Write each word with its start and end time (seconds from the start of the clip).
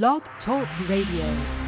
Blog 0.00 0.22
Talk 0.46 0.66
Radio. 0.88 1.62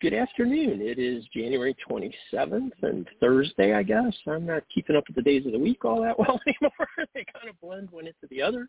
Good 0.00 0.12
afternoon. 0.12 0.80
It 0.82 0.98
is 0.98 1.24
January 1.32 1.76
27th 1.88 2.72
and 2.82 3.08
Thursday, 3.20 3.74
I 3.74 3.84
guess. 3.84 4.12
I'm 4.26 4.44
not 4.44 4.64
keeping 4.74 4.96
up 4.96 5.04
with 5.06 5.14
the 5.16 5.22
days 5.22 5.46
of 5.46 5.52
the 5.52 5.58
week 5.58 5.84
all 5.84 6.02
that 6.02 6.18
well 6.18 6.40
anymore. 6.48 6.88
they 7.14 7.24
kind 7.32 7.48
of 7.48 7.60
blend 7.60 7.90
one 7.92 8.08
into 8.08 8.26
the 8.28 8.42
other. 8.42 8.68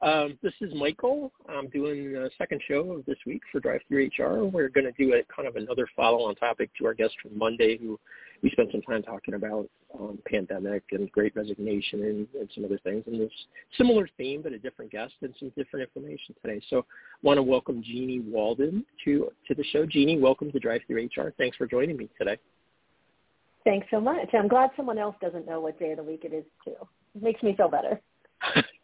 Um, 0.00 0.38
this 0.44 0.52
is 0.60 0.72
Michael. 0.76 1.32
I'm 1.48 1.68
doing 1.70 2.14
a 2.14 2.28
second 2.38 2.62
show 2.68 2.92
of 2.92 3.04
this 3.06 3.18
week 3.26 3.42
for 3.50 3.58
Drive 3.58 3.80
Through 3.88 4.10
HR. 4.16 4.44
We're 4.44 4.68
going 4.68 4.86
to 4.86 4.92
do 4.92 5.14
a 5.14 5.24
kind 5.34 5.48
of 5.48 5.56
another 5.56 5.88
follow-on 5.96 6.36
topic 6.36 6.70
to 6.78 6.86
our 6.86 6.94
guest 6.94 7.14
from 7.20 7.36
Monday, 7.36 7.78
who 7.78 7.98
we 8.40 8.50
spent 8.50 8.70
some 8.70 8.82
time 8.82 9.02
talking 9.02 9.34
about 9.34 9.68
um, 9.98 10.20
pandemic 10.24 10.84
and 10.92 11.10
Great 11.10 11.34
Resignation 11.34 12.04
and, 12.04 12.28
and 12.38 12.48
some 12.54 12.64
other 12.64 12.78
things. 12.84 13.02
And 13.08 13.20
this 13.20 13.32
similar 13.76 14.08
theme, 14.16 14.40
but 14.40 14.52
a 14.52 14.58
different 14.60 14.92
guest 14.92 15.14
and 15.22 15.34
some 15.36 15.50
different 15.56 15.88
information 15.88 16.36
today. 16.44 16.64
So, 16.70 16.78
I 16.78 16.82
want 17.22 17.38
to 17.38 17.42
welcome 17.42 17.82
Jeanniey 17.82 18.22
Walden 18.24 18.84
to 19.04 19.32
to 19.48 19.54
the 19.54 19.64
show. 19.72 19.84
Jeanniey, 19.84 20.20
welcome 20.20 20.52
to 20.52 20.60
Drive 20.60 20.82
Through 20.86 21.08
HR. 21.16 21.34
Thanks 21.38 21.56
for 21.56 21.66
joining 21.66 21.96
me 21.96 22.08
today. 22.16 22.38
Thanks 23.64 23.88
so 23.90 24.00
much. 24.00 24.28
I'm 24.32 24.46
glad 24.46 24.70
someone 24.76 24.98
else 24.98 25.16
doesn't 25.20 25.44
know 25.44 25.58
what 25.58 25.76
day 25.80 25.90
of 25.90 25.96
the 25.96 26.04
week 26.04 26.20
it 26.22 26.32
is 26.32 26.44
too. 26.64 26.76
It 27.16 27.22
makes 27.22 27.42
me 27.42 27.56
feel 27.56 27.68
better. 27.68 28.00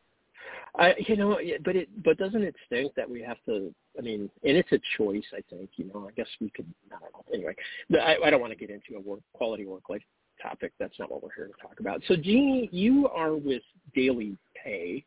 I, 0.77 0.95
you 1.07 1.17
know, 1.17 1.39
but 1.65 1.77
it, 1.77 1.89
but 2.03 2.19
doesn't 2.19 2.43
it 2.43 2.57
stink 2.67 2.95
that 2.97 3.09
we 3.09 3.23
have 3.23 3.37
to? 3.47 3.73
I 3.97 4.03
mean, 4.03 4.29
and 4.43 4.57
it's 4.57 4.73
a 4.73 4.81
choice. 4.99 5.25
I 5.33 5.41
think, 5.49 5.71
you 5.77 5.89
know, 5.93 6.09
I 6.09 6.13
guess 6.13 6.27
we 6.41 6.51
could. 6.51 6.67
I 6.91 6.97
don't 6.99 7.13
know. 7.13 7.25
Anyway, 7.33 7.55
I, 7.93 8.27
I 8.27 8.31
don't 8.31 8.41
want 8.41 8.53
to 8.53 8.59
get 8.59 8.71
into 8.71 8.97
a 8.97 9.01
work 9.01 9.21
quality 9.35 9.67
work 9.67 9.89
life 9.89 10.03
topic. 10.43 10.73
That's 10.81 10.99
not 10.99 11.11
what 11.11 11.23
we're 11.23 11.35
here 11.37 11.47
to 11.47 11.63
talk 11.63 11.79
about. 11.79 12.03
So, 12.09 12.15
Jeanniey, 12.15 12.69
you 12.73 13.09
are 13.09 13.37
with 13.37 13.63
Daily 13.95 14.37
Pay, 14.63 15.05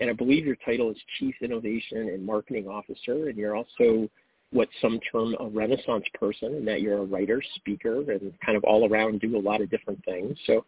and 0.00 0.08
I 0.08 0.12
believe 0.12 0.46
your 0.46 0.56
title 0.64 0.90
is 0.90 0.96
Chief 1.18 1.34
Innovation 1.40 2.10
and 2.10 2.24
Marketing 2.24 2.68
Officer, 2.68 3.28
and 3.28 3.36
you're 3.36 3.56
also 3.56 4.08
what 4.52 4.68
some 4.80 4.98
term 5.12 5.36
a 5.40 5.46
renaissance 5.46 6.04
person 6.18 6.54
and 6.54 6.68
that 6.68 6.80
you're 6.80 6.98
a 6.98 7.04
writer, 7.04 7.42
speaker, 7.56 7.98
and 8.10 8.32
kind 8.44 8.56
of 8.56 8.64
all 8.64 8.88
around 8.88 9.20
do 9.20 9.36
a 9.36 9.40
lot 9.40 9.60
of 9.60 9.70
different 9.70 10.02
things. 10.04 10.36
So 10.46 10.64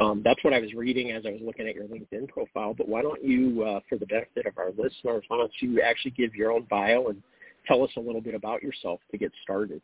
um, 0.00 0.22
that's 0.24 0.42
what 0.44 0.54
I 0.54 0.60
was 0.60 0.72
reading 0.74 1.10
as 1.12 1.24
I 1.26 1.30
was 1.30 1.40
looking 1.44 1.68
at 1.68 1.74
your 1.74 1.84
LinkedIn 1.84 2.28
profile. 2.28 2.74
But 2.74 2.88
why 2.88 3.02
don't 3.02 3.22
you, 3.22 3.64
uh, 3.64 3.80
for 3.88 3.98
the 3.98 4.06
benefit 4.06 4.46
of 4.46 4.56
our 4.56 4.70
listeners, 4.70 5.24
why 5.28 5.36
don't 5.36 5.52
you 5.60 5.82
actually 5.82 6.12
give 6.12 6.34
your 6.34 6.52
own 6.52 6.66
bio 6.70 7.08
and 7.08 7.22
tell 7.66 7.82
us 7.82 7.90
a 7.96 8.00
little 8.00 8.20
bit 8.20 8.34
about 8.34 8.62
yourself 8.62 9.00
to 9.10 9.18
get 9.18 9.32
started? 9.42 9.82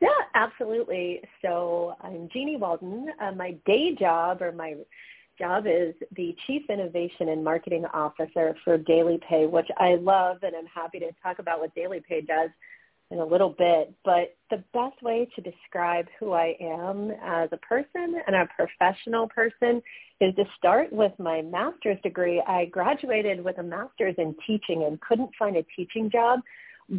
Yeah, 0.00 0.08
absolutely. 0.34 1.22
So 1.40 1.94
I'm 2.02 2.28
Jeanniey 2.28 2.58
Walden. 2.58 3.08
Uh, 3.20 3.32
my 3.32 3.56
day 3.64 3.94
job 3.98 4.42
or 4.42 4.52
my 4.52 4.74
job 5.38 5.66
is 5.66 5.94
the 6.14 6.34
Chief 6.46 6.62
Innovation 6.68 7.28
and 7.28 7.42
Marketing 7.44 7.84
Officer 7.92 8.56
for 8.64 8.78
Daily 8.78 9.18
Pay, 9.28 9.46
which 9.46 9.68
I 9.78 9.96
love 9.96 10.38
and 10.42 10.54
I'm 10.56 10.66
happy 10.66 10.98
to 11.00 11.10
talk 11.22 11.38
about 11.38 11.60
what 11.60 11.74
DailyPay 11.74 12.26
does 12.26 12.50
in 13.10 13.18
a 13.18 13.24
little 13.24 13.50
bit, 13.50 13.94
but 14.04 14.36
the 14.50 14.62
best 14.72 15.00
way 15.00 15.28
to 15.36 15.40
describe 15.40 16.06
who 16.18 16.32
I 16.32 16.56
am 16.60 17.12
as 17.22 17.48
a 17.52 17.56
person 17.58 18.20
and 18.26 18.34
a 18.34 18.48
professional 18.56 19.28
person 19.28 19.80
is 20.20 20.34
to 20.34 20.44
start 20.58 20.92
with 20.92 21.12
my 21.18 21.40
master's 21.42 21.98
degree. 22.02 22.42
I 22.46 22.64
graduated 22.64 23.44
with 23.44 23.58
a 23.58 23.62
master's 23.62 24.16
in 24.18 24.34
teaching 24.44 24.84
and 24.84 25.00
couldn't 25.00 25.30
find 25.38 25.56
a 25.56 25.64
teaching 25.76 26.10
job, 26.10 26.40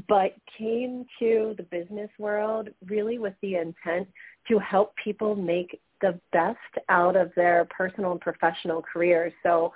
but 0.08 0.36
came 0.58 1.06
to 1.20 1.56
the 1.58 1.64
business 1.64 2.10
world 2.18 2.70
really 2.88 3.20
with 3.20 3.34
the 3.42 3.56
intent 3.56 4.08
to 4.48 4.60
help 4.60 4.94
people 5.04 5.36
make 5.36 5.82
the 6.02 6.20
best 6.32 6.58
out 6.90 7.16
of 7.16 7.32
their 7.36 7.66
personal 7.66 8.12
and 8.12 8.22
professional 8.22 8.82
careers. 8.82 9.34
So 9.44 9.74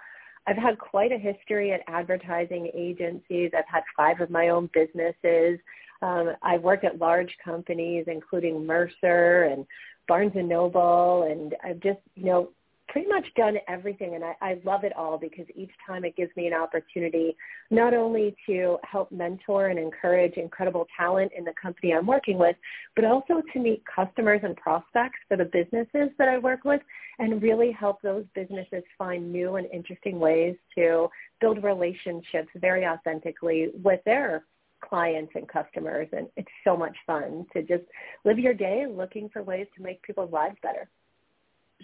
I've 0.47 0.57
had 0.57 0.77
quite 0.79 1.11
a 1.11 1.17
history 1.17 1.71
at 1.71 1.81
advertising 1.87 2.71
agencies. 2.73 3.51
I've 3.55 3.65
had 3.67 3.83
five 3.95 4.21
of 4.21 4.29
my 4.29 4.49
own 4.49 4.69
businesses. 4.73 5.59
Um, 6.01 6.33
I've 6.41 6.63
worked 6.63 6.83
at 6.83 6.97
large 6.97 7.35
companies, 7.43 8.05
including 8.07 8.65
Mercer 8.65 9.43
and 9.43 9.65
Barnes 10.07 10.33
and 10.35 10.49
Noble, 10.49 11.27
and 11.29 11.55
I've 11.63 11.79
just, 11.79 11.99
you 12.15 12.25
know, 12.25 12.49
pretty 12.91 13.07
much 13.07 13.25
done 13.37 13.55
everything 13.69 14.15
and 14.15 14.23
I, 14.23 14.35
I 14.41 14.61
love 14.65 14.83
it 14.83 14.91
all 14.97 15.17
because 15.17 15.45
each 15.55 15.71
time 15.87 16.03
it 16.03 16.15
gives 16.17 16.35
me 16.35 16.47
an 16.47 16.53
opportunity 16.53 17.37
not 17.69 17.93
only 17.93 18.35
to 18.47 18.77
help 18.83 19.11
mentor 19.13 19.67
and 19.67 19.79
encourage 19.79 20.33
incredible 20.33 20.85
talent 20.97 21.31
in 21.35 21.45
the 21.45 21.53
company 21.59 21.93
I'm 21.93 22.05
working 22.05 22.37
with, 22.37 22.57
but 22.97 23.05
also 23.05 23.41
to 23.53 23.59
meet 23.59 23.81
customers 23.85 24.41
and 24.43 24.57
prospects 24.57 25.19
for 25.29 25.37
the 25.37 25.45
businesses 25.45 26.09
that 26.17 26.27
I 26.27 26.37
work 26.37 26.65
with 26.65 26.81
and 27.19 27.41
really 27.41 27.71
help 27.71 28.01
those 28.01 28.25
businesses 28.35 28.83
find 28.97 29.31
new 29.31 29.55
and 29.55 29.67
interesting 29.71 30.19
ways 30.19 30.57
to 30.75 31.07
build 31.39 31.63
relationships 31.63 32.49
very 32.55 32.85
authentically 32.85 33.69
with 33.81 34.01
their 34.03 34.43
clients 34.83 35.31
and 35.35 35.47
customers. 35.47 36.09
And 36.11 36.27
it's 36.35 36.51
so 36.65 36.75
much 36.75 36.97
fun 37.07 37.45
to 37.53 37.61
just 37.61 37.83
live 38.25 38.37
your 38.37 38.53
day 38.53 38.85
looking 38.89 39.29
for 39.29 39.43
ways 39.43 39.67
to 39.77 39.81
make 39.81 40.01
people's 40.03 40.33
lives 40.33 40.57
better 40.61 40.89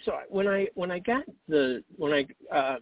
so 0.06 0.14
when 0.30 0.48
i 0.48 0.68
when 0.76 0.92
i 0.92 1.00
got 1.00 1.24
the 1.48 1.84
when 1.98 2.14
i 2.14 2.56
um 2.56 2.80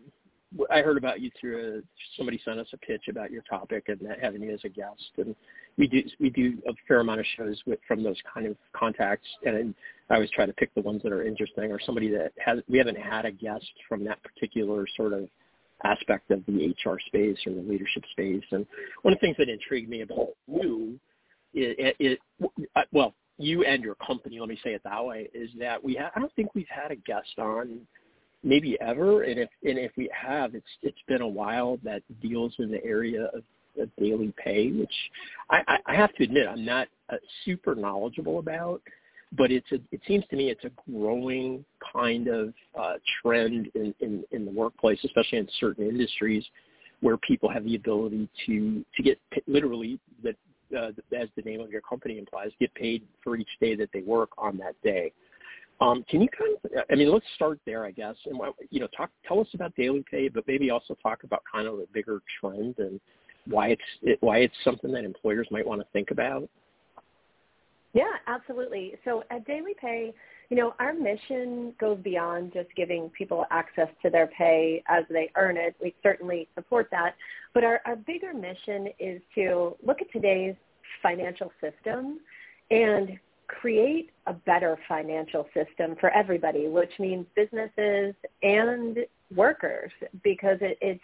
I 0.72 0.82
heard 0.82 0.98
about 0.98 1.22
you 1.22 1.32
through 1.40 1.80
a, 1.80 1.82
somebody 2.18 2.40
sent 2.46 2.60
us 2.60 2.68
a 2.74 2.78
pitch 2.78 3.08
about 3.10 3.32
your 3.32 3.42
topic 3.44 3.86
and 3.88 4.00
that 4.02 4.20
having 4.22 4.42
you 4.42 4.54
as 4.54 4.62
a 4.64 4.70
guest, 4.70 5.12
and 5.18 5.36
we 5.78 5.88
do 5.88 6.04
we 6.20 6.30
do 6.30 6.58
a 6.68 6.74
fair 6.88 7.00
amount 7.00 7.20
of 7.20 7.26
shows 7.38 7.62
with 7.66 7.80
from 7.88 8.04
those 8.04 8.18
kind 8.34 8.48
of 8.48 8.56
contacts, 8.74 9.28
and 9.46 9.74
I 10.10 10.16
always 10.16 10.30
try 10.32 10.46
to 10.46 10.54
pick 10.54 10.74
the 10.74 10.82
ones 10.82 11.02
that 11.04 11.12
are 11.12 11.26
interesting 11.26 11.72
or 11.72 11.80
somebody 11.80 12.10
that 12.12 12.32
has 12.38 12.60
we 12.70 12.78
haven't 12.78 12.98
had 12.98 13.26
a 13.26 13.32
guest 13.32 13.70
from 13.90 14.04
that 14.06 14.20
particular 14.24 14.86
sort 14.96 15.14
of 15.14 15.28
aspect 15.84 16.32
of 16.32 16.46
the 16.46 16.74
HR 16.86 16.98
space 17.08 17.38
or 17.46 17.54
the 17.54 17.62
leadership 17.62 18.04
space. 18.12 18.44
And 18.52 18.66
one 19.02 19.14
of 19.14 19.20
the 19.20 19.26
things 19.26 19.36
that 19.38 19.50
intrigued 19.50 19.90
me 19.90 20.02
about 20.02 20.30
you, 20.48 20.98
it, 21.54 21.96
it, 22.00 22.20
it 22.76 22.88
well, 22.92 23.14
you 23.38 23.64
and 23.66 23.84
your 23.84 23.96
company, 23.96 24.40
let 24.40 24.50
me 24.50 24.58
say 24.64 24.72
it 24.72 24.82
that 24.84 25.04
way, 25.04 25.30
is 25.34 25.50
that 25.60 25.84
we 25.84 25.96
ha- 25.96 26.12
I 26.16 26.20
don't 26.20 26.34
think 26.36 26.56
we've 26.56 26.68
had 26.70 26.92
a 26.92 26.96
guest 26.96 27.38
on 27.38 27.82
maybe 28.44 28.78
ever, 28.82 29.24
and 29.24 29.40
if 29.40 29.50
and 29.64 29.78
if 29.78 29.92
we 29.98 30.10
have, 30.14 30.56
it's 30.56 30.66
it's 30.82 31.02
been 31.08 31.22
a 31.22 31.28
while 31.28 31.78
that 31.84 32.02
deals 32.22 32.54
in 32.60 32.72
the 32.72 32.84
area 32.84 33.26
of, 33.34 33.44
of 33.80 33.90
daily 34.00 34.34
pay, 34.42 34.72
which 34.72 34.94
I, 35.50 35.78
I, 35.86 35.96
have 35.96 36.14
to 36.16 36.24
admit 36.24 36.48
I'm 36.48 36.64
not 36.64 36.88
uh, 37.10 37.18
super 37.44 37.76
knowledgeable 37.76 38.40
about 38.40 38.82
but 39.38 39.52
it's 39.52 39.70
a, 39.72 39.76
it 39.92 40.02
seems 40.08 40.24
to 40.30 40.36
me 40.36 40.50
it's 40.50 40.64
a 40.64 40.92
growing 40.92 41.66
kind 41.94 42.28
of 42.28 42.54
uh, 42.80 42.94
trend 43.22 43.70
in, 43.76 43.94
in, 44.00 44.24
in 44.32 44.46
the 44.46 44.52
workplace, 44.52 45.00
especially 45.04 45.40
in 45.40 45.48
certain 45.60 45.88
industries 45.88 46.44
where 47.02 47.18
people 47.18 47.50
have 47.50 47.66
the 47.66 47.76
ability 47.76 48.28
to 48.46 48.84
to 48.96 49.04
get 49.04 49.20
literally 49.48 50.00
that 50.24 50.36
uh, 50.78 50.90
as 51.16 51.28
the 51.36 51.42
name 51.44 51.60
of 51.62 51.70
your 51.70 51.82
company 51.82 52.18
implies, 52.18 52.52
get 52.60 52.74
paid 52.74 53.04
for 53.24 53.36
each 53.36 53.50
day 53.60 53.76
that 53.76 53.90
they 53.94 54.02
work 54.02 54.30
on 54.38 54.58
that 54.58 54.76
day. 54.84 55.12
Um, 55.82 56.06
can 56.10 56.22
you 56.22 56.30
kind 56.30 56.56
of, 56.64 56.84
I 56.90 56.96
mean, 56.96 57.12
let's 57.12 57.26
start 57.36 57.60
there, 57.66 57.86
I 57.86 57.92
guess, 57.92 58.16
and 58.26 58.40
you 58.70 58.80
know, 58.80 58.88
talk, 58.96 59.12
tell 59.28 59.42
us 59.42 59.48
about 59.54 59.76
daily 59.76 60.06
pay, 60.10 60.30
but 60.30 60.48
maybe 60.48 60.70
also 60.70 60.96
talk 61.04 61.24
about 61.24 61.44
kind 61.52 61.68
of 61.68 61.78
the 61.78 61.88
bigger 61.94 62.22
trend 62.40 62.76
and 62.80 63.00
why 63.46 63.70
it's 63.70 63.82
it, 64.02 64.18
why 64.22 64.40
it's 64.40 64.56
something 64.64 64.92
that 64.94 65.04
employers 65.04 65.48
might 65.52 65.68
want 65.68 65.82
to 65.82 65.88
think 65.92 66.12
about. 66.12 66.48
Yeah, 67.94 68.04
absolutely. 68.28 68.96
So 69.06 69.24
at 69.30 69.46
DailyPay, 69.48 70.14
you 70.50 70.58
know, 70.58 70.74
our 70.80 70.94
mission 70.94 71.74
goes 71.80 71.98
beyond 72.04 72.54
just 72.54 72.70
giving 72.76 73.10
people 73.10 73.46
access 73.52 73.88
to 74.04 74.10
their 74.10 74.28
pay 74.28 74.84
as 74.88 75.04
they 75.10 75.32
earn 75.36 75.58
it. 75.58 75.76
We 75.82 75.96
certainly 76.04 76.48
support 76.56 76.90
that. 76.92 77.16
But 77.54 77.64
our, 77.64 77.82
our 77.86 77.96
bigger 77.96 78.34
mission 78.34 78.90
is 79.00 79.22
to 79.36 79.76
look 79.86 80.02
at 80.02 80.12
today's 80.12 80.56
financial 81.02 81.52
system 81.62 82.20
and 82.72 83.20
create 83.48 84.12
a 84.28 84.34
better 84.34 84.78
financial 84.88 85.48
system 85.54 85.96
for 86.00 86.10
everybody, 86.12 86.68
which 86.68 86.92
means 87.00 87.26
businesses 87.36 88.16
and 88.44 88.98
workers 89.36 89.92
because 90.24 90.58
it, 90.62 90.78
it's 90.82 91.04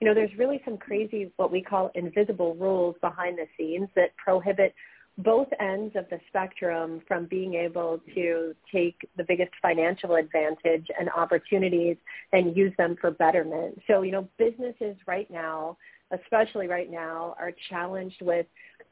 you 0.00 0.08
know, 0.08 0.14
there's 0.14 0.36
really 0.36 0.60
some 0.64 0.78
crazy 0.78 1.30
what 1.36 1.52
we 1.52 1.62
call 1.62 1.92
invisible 1.94 2.56
rules 2.56 2.96
behind 3.00 3.38
the 3.38 3.46
scenes 3.56 3.88
that 3.94 4.16
prohibit 4.16 4.74
both 5.18 5.48
ends 5.60 5.94
of 5.94 6.06
the 6.10 6.18
spectrum 6.28 7.02
from 7.06 7.26
being 7.26 7.54
able 7.54 8.00
to 8.14 8.54
take 8.72 8.96
the 9.16 9.24
biggest 9.24 9.52
financial 9.60 10.14
advantage 10.14 10.86
and 10.98 11.10
opportunities 11.10 11.96
and 12.32 12.56
use 12.56 12.72
them 12.78 12.96
for 13.00 13.10
betterment. 13.10 13.78
So, 13.86 14.02
you 14.02 14.12
know, 14.12 14.28
businesses 14.38 14.96
right 15.06 15.30
now, 15.30 15.76
especially 16.12 16.66
right 16.66 16.90
now, 16.90 17.34
are 17.38 17.52
challenged 17.68 18.22
with 18.22 18.46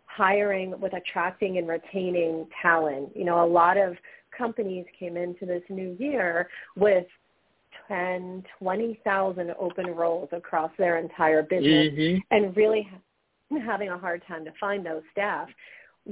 hiring, 0.05 0.79
with 0.79 0.93
attracting 0.93 1.59
and 1.59 1.67
retaining 1.67 2.47
talent. 2.61 3.11
You 3.15 3.25
know, 3.25 3.45
a 3.45 3.47
lot 3.47 3.79
of 3.79 3.97
companies 4.37 4.85
came 4.99 5.17
into 5.17 5.47
this 5.47 5.63
new 5.71 5.97
year 5.99 6.49
with 6.77 7.07
10, 7.89 8.45
20,000 8.59 9.55
open 9.59 9.87
roles 9.87 10.29
across 10.33 10.71
their 10.79 10.99
entire 10.99 11.43
business 11.43 11.93
mm-hmm. 11.93 12.19
and 12.31 12.57
really 12.57 12.89
having 13.65 13.89
a 13.89 13.99
hard 13.99 14.23
time 14.29 14.45
to 14.45 14.53
find 14.61 14.85
those 14.85 15.03
staff. 15.13 15.49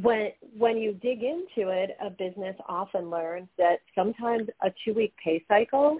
When 0.02 0.30
when 0.56 0.76
you 0.76 0.94
dig 0.94 1.22
into 1.22 1.70
it, 1.70 1.96
a 2.00 2.10
business 2.10 2.56
often 2.68 3.10
learns 3.10 3.48
that 3.58 3.80
sometimes 3.94 4.48
a 4.62 4.70
two 4.84 4.94
week 4.94 5.12
pay 5.22 5.44
cycle 5.48 5.98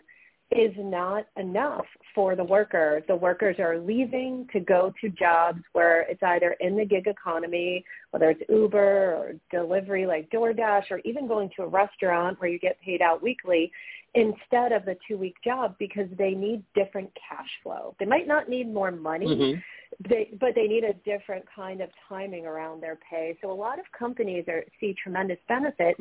is 0.51 0.73
not 0.79 1.27
enough 1.37 1.85
for 2.15 2.35
the 2.35 2.45
worker. 2.45 3.03
The 3.07 3.15
workers 3.15 3.57
are 3.59 3.79
leaving 3.79 4.49
to 4.53 4.61
go 4.61 4.93
to 5.01 5.11
jobs 5.11 5.61
where 5.73 6.03
it's 6.03 6.23
either 6.23 6.57
in 6.61 6.77
the 6.77 6.87
gig 6.87 7.07
economy, 7.07 7.85
whether 8.13 8.31
it's 8.31 8.43
Uber 8.49 9.15
or 9.15 9.33
delivery 9.51 10.07
like 10.07 10.31
DoorDash, 10.31 10.91
or 10.91 11.01
even 11.05 11.29
going 11.29 11.51
to 11.57 11.63
a 11.63 11.69
restaurant 11.69 12.41
where 12.41 12.49
you 12.49 12.59
get 12.59 12.81
paid 12.81 13.03
out 13.03 13.23
weekly 13.23 13.71
instead 14.15 14.73
of 14.73 14.87
the 14.87 14.97
two 15.07 15.19
week 15.19 15.37
job 15.45 15.75
because 15.79 16.09
they 16.17 16.31
need 16.31 16.63
different 16.75 17.11
cash 17.15 17.51
flow. 17.63 17.95
They 17.99 18.07
might 18.07 18.27
not 18.27 18.49
need 18.49 18.73
more 18.73 18.91
money, 18.91 19.27
mm-hmm. 19.27 20.09
they, 20.09 20.31
but 20.41 20.55
they 20.55 20.67
need 20.67 20.85
a 20.85 20.95
different 21.05 21.45
kind 21.55 21.83
of 21.83 21.91
timing 22.09 22.47
around 22.47 22.83
their 22.83 22.99
pay. 23.09 23.37
So 23.43 23.51
a 23.51 23.53
lot 23.53 23.79
of 23.79 23.85
companies 23.97 24.45
are, 24.49 24.65
see 24.81 24.95
tremendous 25.03 25.39
benefit 25.47 25.97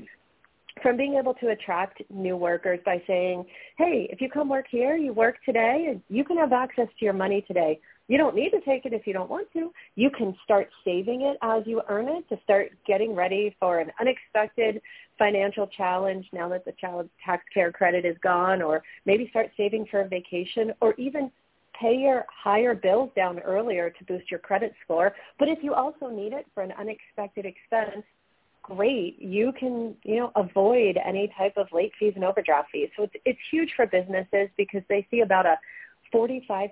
from 0.82 0.98
being 0.98 1.16
able 1.16 1.34
to 1.36 1.50
attract 1.50 2.02
new 2.10 2.36
workers 2.36 2.80
by 2.86 3.02
saying, 3.08 3.46
hey, 3.78 4.08
if 4.12 4.22
you 4.22 4.30
come 4.30 4.50
work 4.50 4.66
here, 4.70 4.96
you 4.96 5.14
work 5.14 5.38
today, 5.46 6.00
you 6.10 6.24
can 6.24 6.38
have 6.38 6.52
access 6.52 6.88
to 7.00 7.06
your 7.06 7.14
money 7.14 7.44
today. 7.48 7.80
You 8.08 8.18
don't 8.18 8.36
need 8.36 8.52
to 8.52 8.62
take 8.62 8.86
it 8.86 8.94
if 8.94 9.06
you 9.06 9.14
don't 9.14 9.30
want 9.30 9.52
to. 9.54 9.72
You 9.96 10.10
can 10.10 10.36
start 10.44 10.70
saving 10.86 11.24
it 11.24 11.38
as 11.42 11.64
you 11.66 11.82
earn 11.90 12.08
it 12.08 12.28
to 12.30 12.40
start 12.44 12.72
getting 12.86 13.14
ready 13.14 13.56
for 13.60 13.80
an 13.80 13.92
unexpected 14.00 14.82
financial 15.20 15.68
challenge 15.68 16.26
now 16.32 16.48
that 16.50 16.64
the 16.64 16.74
child 16.80 17.10
tax 17.26 17.44
credit 17.74 18.06
is 18.06 18.16
gone 18.24 18.62
or 18.62 18.82
maybe 19.06 19.28
start 19.30 19.52
saving 19.58 19.88
for 19.92 20.02
a 20.02 20.08
vacation 20.08 20.72
or 20.80 20.94
even 20.94 21.32
pay 21.80 21.96
your 21.96 22.26
higher 22.30 22.74
bills 22.74 23.12
down 23.16 23.40
earlier 23.40 23.90
to 23.90 24.04
boost 24.06 24.32
your 24.32 24.40
credit 24.40 24.74
score. 24.84 25.14
But 25.38 25.50
if 25.50 25.60
you 25.62 25.74
also 25.74 26.08
need 26.08 26.34
it 26.34 26.46
for 26.54 26.64
an 26.64 26.72
unexpected 26.80 27.46
expense, 27.46 28.06
great. 28.68 29.20
You 29.22 29.54
can, 29.58 29.96
you 30.04 30.18
know, 30.18 30.32
avoid 30.36 30.98
any 31.04 31.32
type 31.38 31.54
of 31.58 31.68
late 31.72 31.94
fees 32.00 32.14
and 32.16 32.24
overdraft 32.24 32.70
fees. 32.72 32.90
So 32.98 33.04
it's, 33.04 33.14
it's 33.26 33.40
huge 33.50 33.72
for 33.76 33.88
businesses 33.88 34.50
because 34.58 34.82
they 34.90 35.08
see 35.10 35.22
about 35.22 35.46
a 35.46 35.58
45% 36.14 36.72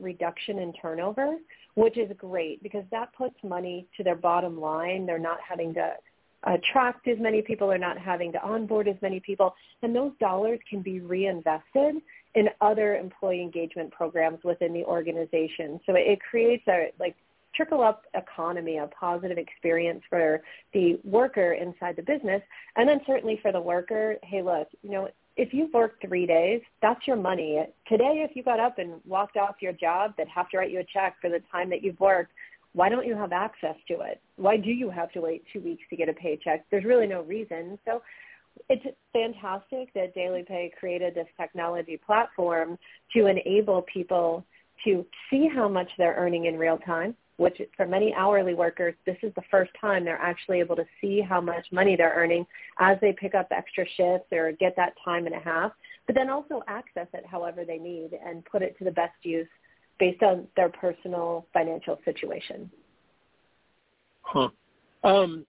reduction 0.00 0.58
in 0.58 0.72
turnover, 0.72 1.36
which 1.74 1.96
is 1.96 2.10
great 2.16 2.62
because 2.62 2.84
that 2.90 3.12
puts 3.14 3.34
money 3.42 3.86
to 3.96 4.04
their 4.04 4.16
bottom 4.16 4.60
line. 4.60 5.06
They're 5.06 5.18
not 5.18 5.38
having 5.46 5.74
to 5.74 5.94
attract 6.44 7.08
as 7.08 7.18
many 7.18 7.42
people. 7.42 7.68
They're 7.68 7.78
not 7.78 7.98
having 7.98 8.32
to 8.32 8.42
onboard 8.42 8.88
as 8.88 8.96
many 9.02 9.20
people. 9.20 9.54
And 9.82 9.94
those 9.94 10.12
dollars 10.20 10.60
can 10.68 10.82
be 10.82 11.00
reinvested 11.00 11.96
in 12.34 12.48
other 12.60 12.96
employee 12.96 13.42
engagement 13.42 13.90
programs 13.90 14.38
within 14.44 14.72
the 14.72 14.84
organization. 14.84 15.80
So 15.86 15.94
it 15.96 16.20
creates 16.20 16.64
a 16.68 16.92
like 17.00 17.16
trickle 17.54 17.82
up 17.82 18.04
economy, 18.14 18.78
a 18.78 18.86
positive 18.88 19.38
experience 19.38 20.02
for 20.08 20.42
the 20.72 20.98
worker 21.04 21.54
inside 21.54 21.96
the 21.96 22.02
business. 22.02 22.42
And 22.76 22.88
then 22.88 23.00
certainly 23.06 23.38
for 23.42 23.52
the 23.52 23.60
worker, 23.60 24.16
hey, 24.22 24.42
look, 24.42 24.68
you 24.82 24.90
know, 24.90 25.08
if 25.36 25.54
you've 25.54 25.72
worked 25.72 26.04
three 26.06 26.26
days, 26.26 26.60
that's 26.82 27.06
your 27.06 27.16
money. 27.16 27.64
Today, 27.88 28.26
if 28.28 28.34
you 28.34 28.42
got 28.42 28.58
up 28.58 28.78
and 28.78 29.00
walked 29.06 29.36
off 29.36 29.56
your 29.60 29.72
job 29.72 30.14
they'd 30.16 30.28
have 30.28 30.48
to 30.50 30.58
write 30.58 30.70
you 30.70 30.80
a 30.80 30.84
check 30.84 31.16
for 31.20 31.30
the 31.30 31.40
time 31.52 31.70
that 31.70 31.82
you've 31.82 32.00
worked, 32.00 32.32
why 32.72 32.88
don't 32.88 33.06
you 33.06 33.16
have 33.16 33.32
access 33.32 33.76
to 33.88 34.00
it? 34.00 34.20
Why 34.36 34.56
do 34.56 34.70
you 34.70 34.90
have 34.90 35.10
to 35.12 35.20
wait 35.20 35.44
two 35.52 35.60
weeks 35.60 35.82
to 35.90 35.96
get 35.96 36.08
a 36.08 36.12
paycheck? 36.12 36.66
There's 36.70 36.84
really 36.84 37.06
no 37.06 37.22
reason. 37.22 37.78
So 37.84 38.02
it's 38.68 38.84
fantastic 39.12 39.92
that 39.94 40.14
DailyPay 40.14 40.72
created 40.78 41.14
this 41.14 41.28
technology 41.40 41.98
platform 42.04 42.78
to 43.14 43.26
enable 43.26 43.82
people 43.82 44.44
to 44.84 45.04
see 45.30 45.48
how 45.52 45.68
much 45.68 45.88
they're 45.98 46.14
earning 46.14 46.46
in 46.46 46.58
real 46.58 46.78
time, 46.78 47.14
which 47.38 47.62
for 47.76 47.86
many 47.86 48.12
hourly 48.14 48.52
workers, 48.54 48.94
this 49.06 49.16
is 49.22 49.32
the 49.34 49.42
first 49.50 49.70
time 49.80 50.04
they're 50.04 50.20
actually 50.20 50.58
able 50.58 50.76
to 50.76 50.84
see 51.00 51.20
how 51.20 51.40
much 51.40 51.64
money 51.72 51.96
they're 51.96 52.14
earning 52.14 52.44
as 52.80 52.98
they 53.00 53.12
pick 53.12 53.34
up 53.34 53.46
extra 53.52 53.84
shifts 53.96 54.26
or 54.32 54.52
get 54.52 54.74
that 54.76 54.92
time 55.04 55.24
and 55.24 55.34
a 55.34 55.38
half, 55.38 55.72
but 56.06 56.16
then 56.16 56.28
also 56.28 56.62
access 56.66 57.06
it 57.14 57.24
however 57.24 57.64
they 57.64 57.78
need 57.78 58.10
and 58.26 58.44
put 58.44 58.60
it 58.60 58.76
to 58.78 58.84
the 58.84 58.90
best 58.90 59.14
use 59.22 59.46
based 60.00 60.22
on 60.22 60.48
their 60.56 60.68
personal 60.68 61.46
financial 61.52 61.98
situation. 62.04 62.68
Huh. 64.22 64.48
Um, 65.04 65.46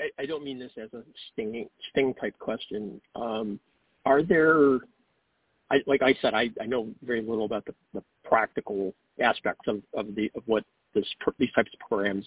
I, 0.00 0.22
I 0.22 0.26
don't 0.26 0.44
mean 0.44 0.58
this 0.58 0.72
as 0.82 0.92
a 0.94 1.02
sting 1.32 1.68
sting 1.90 2.12
type 2.14 2.36
question. 2.40 3.00
Um, 3.14 3.60
are 4.04 4.22
there 4.24 4.80
I, 5.70 5.82
like 5.86 6.02
I 6.02 6.14
said, 6.22 6.34
I, 6.34 6.50
I 6.60 6.66
know 6.66 6.88
very 7.02 7.20
little 7.20 7.44
about 7.44 7.64
the, 7.66 7.74
the 7.92 8.02
practical 8.24 8.94
aspects 9.20 9.66
of, 9.66 9.82
of 9.94 10.14
the 10.14 10.30
of 10.34 10.42
what 10.46 10.64
this 10.94 11.04
these 11.38 11.52
types 11.52 11.70
of 11.72 11.80
programs 11.88 12.26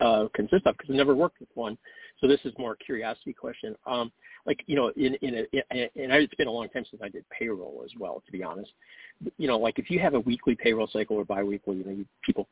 uh, 0.00 0.26
consist 0.34 0.66
of 0.66 0.76
because 0.76 0.90
I've 0.90 0.96
never 0.96 1.14
worked 1.14 1.40
with 1.40 1.48
one. 1.54 1.78
So 2.20 2.28
this 2.28 2.40
is 2.44 2.52
more 2.58 2.72
a 2.72 2.76
curiosity 2.76 3.32
question. 3.32 3.74
Um, 3.86 4.12
like 4.46 4.62
you 4.66 4.76
know, 4.76 4.92
in 4.96 5.14
in, 5.16 5.34
a, 5.34 5.46
in 5.52 5.88
and 5.96 6.12
it's 6.12 6.34
been 6.34 6.48
a 6.48 6.52
long 6.52 6.68
time 6.68 6.84
since 6.90 7.02
I 7.02 7.08
did 7.08 7.24
payroll 7.30 7.82
as 7.84 7.90
well, 7.98 8.22
to 8.26 8.32
be 8.32 8.42
honest. 8.42 8.70
You 9.38 9.48
know, 9.48 9.58
like 9.58 9.78
if 9.78 9.90
you 9.90 9.98
have 10.00 10.14
a 10.14 10.20
weekly 10.20 10.54
payroll 10.54 10.88
cycle 10.92 11.16
or 11.16 11.24
biweekly, 11.24 11.76
you 11.76 11.84
know, 11.84 11.90
you, 11.90 12.06
people 12.24 12.48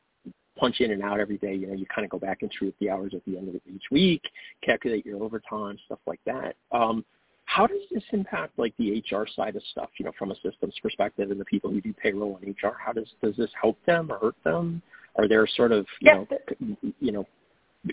punch 0.57 0.81
in 0.81 0.91
and 0.91 1.03
out 1.03 1.19
every 1.19 1.37
day. 1.37 1.53
You 1.53 1.67
know, 1.67 1.73
you 1.73 1.85
kind 1.93 2.05
of 2.05 2.11
go 2.11 2.19
back 2.19 2.41
and 2.41 2.51
truth 2.51 2.73
the 2.79 2.89
hours 2.89 3.13
at 3.15 3.23
the 3.25 3.37
end 3.37 3.49
of 3.49 3.55
each 3.73 3.83
week, 3.91 4.21
calculate 4.63 5.05
your 5.05 5.23
overtime, 5.23 5.77
stuff 5.85 5.99
like 6.07 6.21
that. 6.25 6.55
Um, 6.71 7.05
how 7.53 7.67
does 7.67 7.81
this 7.91 8.03
impact 8.11 8.57
like 8.57 8.73
the 8.77 9.03
HR 9.11 9.27
side 9.35 9.55
of 9.55 9.61
stuff, 9.71 9.89
you 9.99 10.05
know, 10.05 10.11
from 10.17 10.31
a 10.31 10.35
systems 10.35 10.73
perspective 10.81 11.29
and 11.29 11.39
the 11.39 11.45
people 11.45 11.69
who 11.69 11.81
do 11.81 11.93
payroll 11.93 12.39
and 12.41 12.55
HR? 12.55 12.75
How 12.83 12.93
does 12.93 13.07
does 13.21 13.35
this 13.37 13.51
help 13.61 13.77
them 13.85 14.11
or 14.11 14.17
hurt 14.17 14.35
them? 14.43 14.81
Are 15.17 15.27
there 15.27 15.45
sort 15.55 15.71
of 15.71 15.85
you 15.99 16.11
know 16.11 16.27
you 16.99 17.11
know 17.11 17.27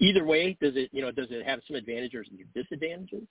either 0.00 0.24
way 0.24 0.56
does 0.62 0.76
it 0.76 0.88
you 0.92 1.02
know 1.02 1.10
does 1.10 1.26
it 1.30 1.44
have 1.44 1.60
some 1.66 1.76
advantages 1.76 2.26
or 2.26 2.62
disadvantages? 2.62 3.24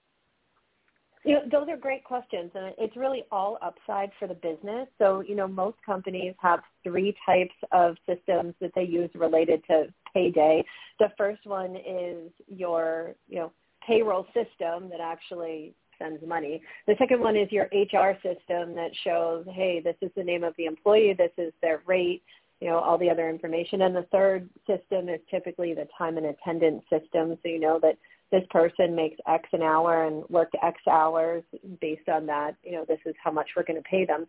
You 1.25 1.33
know, 1.33 1.41
those 1.51 1.67
are 1.67 1.77
great 1.77 2.03
questions, 2.03 2.51
and 2.53 2.73
it's 2.77 2.95
really 2.95 3.23
all 3.31 3.57
upside 3.61 4.11
for 4.19 4.27
the 4.27 4.35
business. 4.35 4.87
So, 4.99 5.19
you 5.19 5.35
know, 5.35 5.49
most 5.49 5.75
companies 5.85 6.33
have 6.39 6.61
three 6.81 7.13
types 7.25 7.55
of 7.73 7.97
systems 8.07 8.53
that 8.61 8.71
they 8.73 8.83
use 8.83 9.09
related 9.15 9.61
to 9.67 9.87
payday. 10.13 10.63
The 10.97 11.11
first 11.17 11.45
one 11.45 11.75
is 11.75 12.31
your, 12.47 13.15
you 13.27 13.39
know, 13.39 13.51
payroll 13.85 14.27
system 14.27 14.89
that 14.91 15.01
actually 15.01 15.73
sends 15.99 16.25
money. 16.25 16.61
The 16.87 16.95
second 16.97 17.19
one 17.19 17.35
is 17.35 17.51
your 17.51 17.65
HR 17.71 18.15
system 18.23 18.73
that 18.75 18.91
shows, 19.03 19.45
hey, 19.53 19.81
this 19.83 19.95
is 20.01 20.11
the 20.15 20.23
name 20.23 20.43
of 20.43 20.53
the 20.57 20.65
employee, 20.65 21.13
this 21.17 21.31
is 21.37 21.53
their 21.61 21.81
rate, 21.85 22.23
you 22.61 22.69
know, 22.69 22.79
all 22.79 22.97
the 22.97 23.09
other 23.09 23.29
information. 23.29 23.83
And 23.83 23.95
the 23.95 24.07
third 24.11 24.49
system 24.67 25.09
is 25.09 25.19
typically 25.29 25.73
the 25.73 25.87
time 25.97 26.17
and 26.17 26.25
attendance 26.27 26.83
system, 26.89 27.37
so 27.41 27.49
you 27.49 27.59
know 27.59 27.79
that 27.81 27.97
this 28.31 28.43
person 28.49 28.95
makes 28.95 29.17
X 29.27 29.47
an 29.53 29.61
hour 29.61 30.05
and 30.05 30.23
worked 30.29 30.55
X 30.63 30.79
hours 30.89 31.43
based 31.81 32.07
on 32.09 32.25
that, 32.27 32.55
you 32.63 32.73
know, 32.73 32.85
this 32.87 32.99
is 33.05 33.15
how 33.23 33.31
much 33.31 33.47
we're 33.55 33.63
going 33.63 33.81
to 33.81 33.89
pay 33.89 34.05
them. 34.05 34.25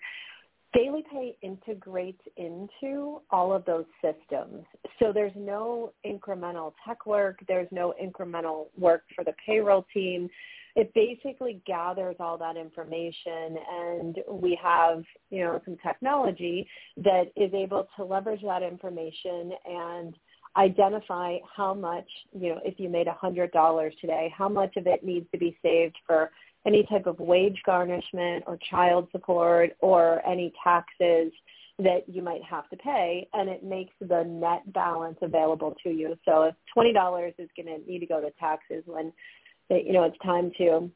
DailyPay 0.75 1.35
integrates 1.43 2.23
into 2.37 3.21
all 3.31 3.53
of 3.53 3.65
those 3.65 3.87
systems. 4.00 4.65
So 5.00 5.12
there's 5.12 5.33
no 5.37 5.93
incremental 6.07 6.73
tech 6.87 7.07
work. 7.07 7.41
There's 7.49 7.69
no 7.73 7.93
incremental 8.00 8.67
work 8.79 9.03
for 9.15 9.25
the 9.25 9.35
payroll 9.45 9.85
team 9.93 10.31
it 10.77 10.93
basically 10.95 11.61
gathers 11.67 12.17
all 12.21 12.39
that 12.39 12.57
information 12.57 13.57
and 13.73 14.17
we 14.29 14.59
have, 14.62 15.03
you 15.31 15.41
know, 15.45 15.61
some 15.65 15.77
technology 15.85 16.67
that 16.99 17.33
is 17.37 17.53
able 17.55 17.89
to 17.97 18.05
leverage 18.05 18.43
that 18.43 18.62
information 18.62 19.53
and 19.65 20.15
identify 20.57 21.39
how 21.57 21.75
much, 21.75 22.09
you 22.33 22.50
know, 22.50 22.61
if 22.65 22.79
you 22.79 22.89
made 22.89 23.07
a 23.07 23.19
$100 23.23 24.00
today, 24.00 24.33
how 24.37 24.49
much 24.49 24.77
of 24.77 24.87
it 24.87 25.05
needs 25.05 25.27
to 25.33 25.39
be 25.39 25.57
saved 25.62 25.97
for 26.07 26.31
any 26.67 26.85
type 26.91 27.07
of 27.07 27.19
wage 27.19 27.61
garnishment 27.65 28.45
or 28.47 28.59
child 28.69 29.09
support 29.12 29.71
or 29.81 30.27
any 30.27 30.53
taxes 30.62 31.33
that 31.79 32.05
you 32.07 32.21
might 32.21 32.43
have 32.43 32.69
to 32.69 32.77
pay 32.77 33.27
and 33.33 33.49
it 33.49 33.65
makes 33.65 33.95
the 34.00 34.23
net 34.25 34.71
balance 34.73 35.17
available 35.23 35.75
to 35.83 35.91
you. 35.91 36.17
So 36.27 36.43
if 36.43 36.55
$20 36.77 37.33
is 37.39 37.49
going 37.57 37.67
to 37.67 37.91
need 37.91 38.00
to 38.00 38.07
go 38.07 38.21
to 38.21 38.31
taxes 38.39 38.83
when 38.87 39.12
that 39.71 39.87
you 39.87 39.93
know 39.93 40.05
it's 40.05 40.19
time 40.19 40.53
to 40.59 40.91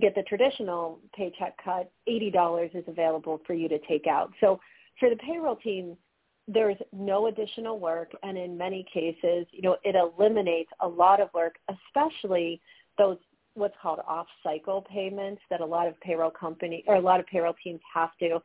get 0.00 0.14
the 0.14 0.22
traditional 0.22 1.00
paycheck 1.14 1.54
cut, 1.64 1.90
$80 2.08 2.76
is 2.76 2.84
available 2.86 3.40
for 3.46 3.54
you 3.54 3.68
to 3.68 3.78
take 3.88 4.06
out. 4.06 4.32
So 4.40 4.60
for 5.00 5.08
the 5.08 5.16
payroll 5.16 5.56
team, 5.56 5.96
there's 6.46 6.76
no 6.92 7.26
additional 7.26 7.78
work 7.78 8.12
and 8.22 8.36
in 8.36 8.56
many 8.56 8.86
cases, 8.92 9.46
you 9.50 9.62
know, 9.62 9.76
it 9.84 9.94
eliminates 9.94 10.70
a 10.80 10.88
lot 10.88 11.20
of 11.20 11.28
work, 11.34 11.56
especially 11.68 12.60
those 12.96 13.18
what's 13.54 13.74
called 13.82 13.98
off-cycle 14.06 14.86
payments 14.88 15.42
that 15.50 15.60
a 15.60 15.66
lot 15.66 15.88
of 15.88 15.98
payroll 16.00 16.30
company 16.30 16.84
or 16.86 16.94
a 16.94 17.00
lot 17.00 17.18
of 17.18 17.26
payroll 17.26 17.54
teams 17.64 17.80
have 17.92 18.10
to 18.18 18.38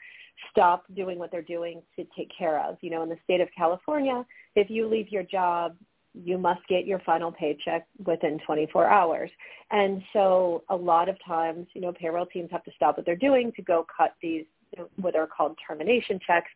stop 0.50 0.86
doing 0.96 1.20
what 1.20 1.32
they're 1.32 1.42
doing 1.42 1.84
to 1.96 2.04
take 2.18 2.30
care 2.36 2.60
of. 2.60 2.78
You 2.82 2.90
know, 2.90 3.04
in 3.04 3.10
the 3.10 3.18
state 3.24 3.40
of 3.40 3.48
California, 3.56 4.26
if 4.56 4.70
you 4.70 4.88
leave 4.88 5.12
your 5.12 5.24
job 5.24 5.76
you 6.14 6.38
must 6.38 6.62
get 6.68 6.86
your 6.86 7.00
final 7.00 7.32
paycheck 7.32 7.88
within 8.06 8.40
24 8.46 8.88
hours. 8.88 9.32
And 9.72 10.02
so 10.14 10.64
a 10.70 10.76
lot 10.76 11.10
of 11.10 11.18
times, 11.26 11.68
you 11.74 11.82
know, 11.82 11.92
payroll 11.92 12.26
teams 12.26 12.50
have 12.52 12.64
to 12.66 12.72
stop 12.76 12.98
what 12.98 13.06
they're 13.06 13.16
doing 13.16 13.52
to 13.56 13.62
go 13.62 13.86
cut 13.96 14.16
these 14.22 14.46
what 14.96 15.16
are 15.16 15.28
called 15.28 15.58
termination 15.68 16.20
checks. 16.26 16.50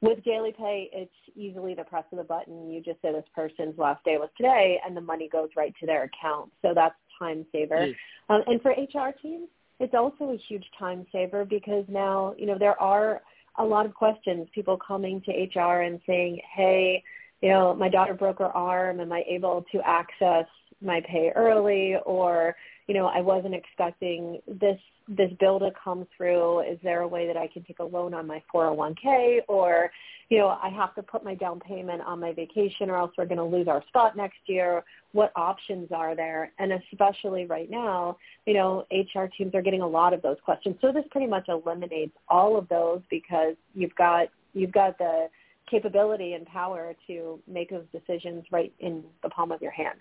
With 0.00 0.18
DailyPay, 0.24 0.88
it's 0.92 1.12
easily 1.34 1.74
the 1.74 1.84
press 1.84 2.04
of 2.12 2.18
the 2.18 2.24
button. 2.24 2.70
You 2.70 2.82
just 2.82 3.00
say 3.02 3.12
this 3.12 3.24
person's 3.34 3.78
last 3.78 4.04
day 4.04 4.18
was 4.18 4.28
today, 4.36 4.78
and 4.84 4.96
the 4.96 5.00
money 5.00 5.28
goes 5.28 5.48
right 5.56 5.74
to 5.80 5.86
their 5.86 6.04
account. 6.04 6.50
So 6.60 6.72
that's 6.74 6.94
time 7.18 7.46
saver. 7.52 7.76
Mm. 7.76 7.94
Um, 8.28 8.42
and 8.46 8.60
for 8.60 8.72
HR 8.72 9.12
teams, 9.22 9.48
it's 9.80 9.94
also 9.94 10.32
a 10.32 10.36
huge 10.48 10.64
time 10.78 11.06
saver 11.12 11.44
because 11.44 11.84
now, 11.88 12.34
you 12.36 12.46
know, 12.46 12.58
there 12.58 12.80
are 12.80 13.22
a 13.58 13.64
lot 13.64 13.86
of 13.86 13.94
questions, 13.94 14.48
people 14.54 14.76
coming 14.76 15.22
to 15.22 15.60
HR 15.60 15.82
and 15.82 16.00
saying, 16.06 16.40
hey, 16.54 17.02
you 17.42 17.48
know, 17.48 17.74
my 17.74 17.88
daughter 17.88 18.14
broke 18.14 18.38
her 18.38 18.46
arm. 18.46 19.00
Am 19.00 19.12
I 19.12 19.24
able 19.28 19.64
to 19.72 19.80
access 19.84 20.46
my 20.80 21.00
pay 21.06 21.30
early? 21.34 21.96
Or, 22.06 22.54
you 22.86 22.94
know, 22.94 23.06
I 23.06 23.20
wasn't 23.20 23.54
expecting 23.54 24.40
this 24.46 24.78
this 25.08 25.30
bill 25.40 25.58
to 25.58 25.70
come 25.82 26.06
through. 26.16 26.60
Is 26.60 26.78
there 26.84 27.00
a 27.00 27.08
way 27.08 27.26
that 27.26 27.36
I 27.36 27.48
can 27.48 27.64
take 27.64 27.80
a 27.80 27.84
loan 27.84 28.14
on 28.14 28.24
my 28.24 28.40
401k? 28.54 29.40
Or, 29.48 29.90
you 30.28 30.38
know, 30.38 30.56
I 30.62 30.68
have 30.68 30.94
to 30.94 31.02
put 31.02 31.24
my 31.24 31.34
down 31.34 31.58
payment 31.58 32.00
on 32.02 32.20
my 32.20 32.32
vacation 32.32 32.88
or 32.88 32.96
else 32.96 33.10
we're 33.18 33.26
going 33.26 33.38
to 33.38 33.44
lose 33.44 33.66
our 33.66 33.82
spot 33.88 34.16
next 34.16 34.38
year. 34.46 34.84
What 35.10 35.32
options 35.34 35.88
are 35.92 36.14
there? 36.14 36.52
And 36.60 36.72
especially 36.72 37.46
right 37.46 37.68
now, 37.68 38.16
you 38.46 38.54
know, 38.54 38.86
HR 38.92 39.24
teams 39.36 39.56
are 39.56 39.62
getting 39.62 39.82
a 39.82 39.86
lot 39.86 40.14
of 40.14 40.22
those 40.22 40.38
questions. 40.44 40.76
So 40.80 40.92
this 40.92 41.04
pretty 41.10 41.26
much 41.26 41.48
eliminates 41.48 42.16
all 42.28 42.56
of 42.56 42.68
those 42.68 43.00
because 43.10 43.56
you've 43.74 43.94
got 43.96 44.28
you've 44.54 44.72
got 44.72 44.96
the 44.98 45.28
capability 45.72 46.34
and 46.34 46.46
power 46.46 46.94
to 47.06 47.40
make 47.48 47.70
those 47.70 47.86
decisions 47.92 48.44
right 48.52 48.72
in 48.78 49.02
the 49.22 49.28
palm 49.30 49.50
of 49.50 49.62
your 49.62 49.72
hand. 49.72 49.98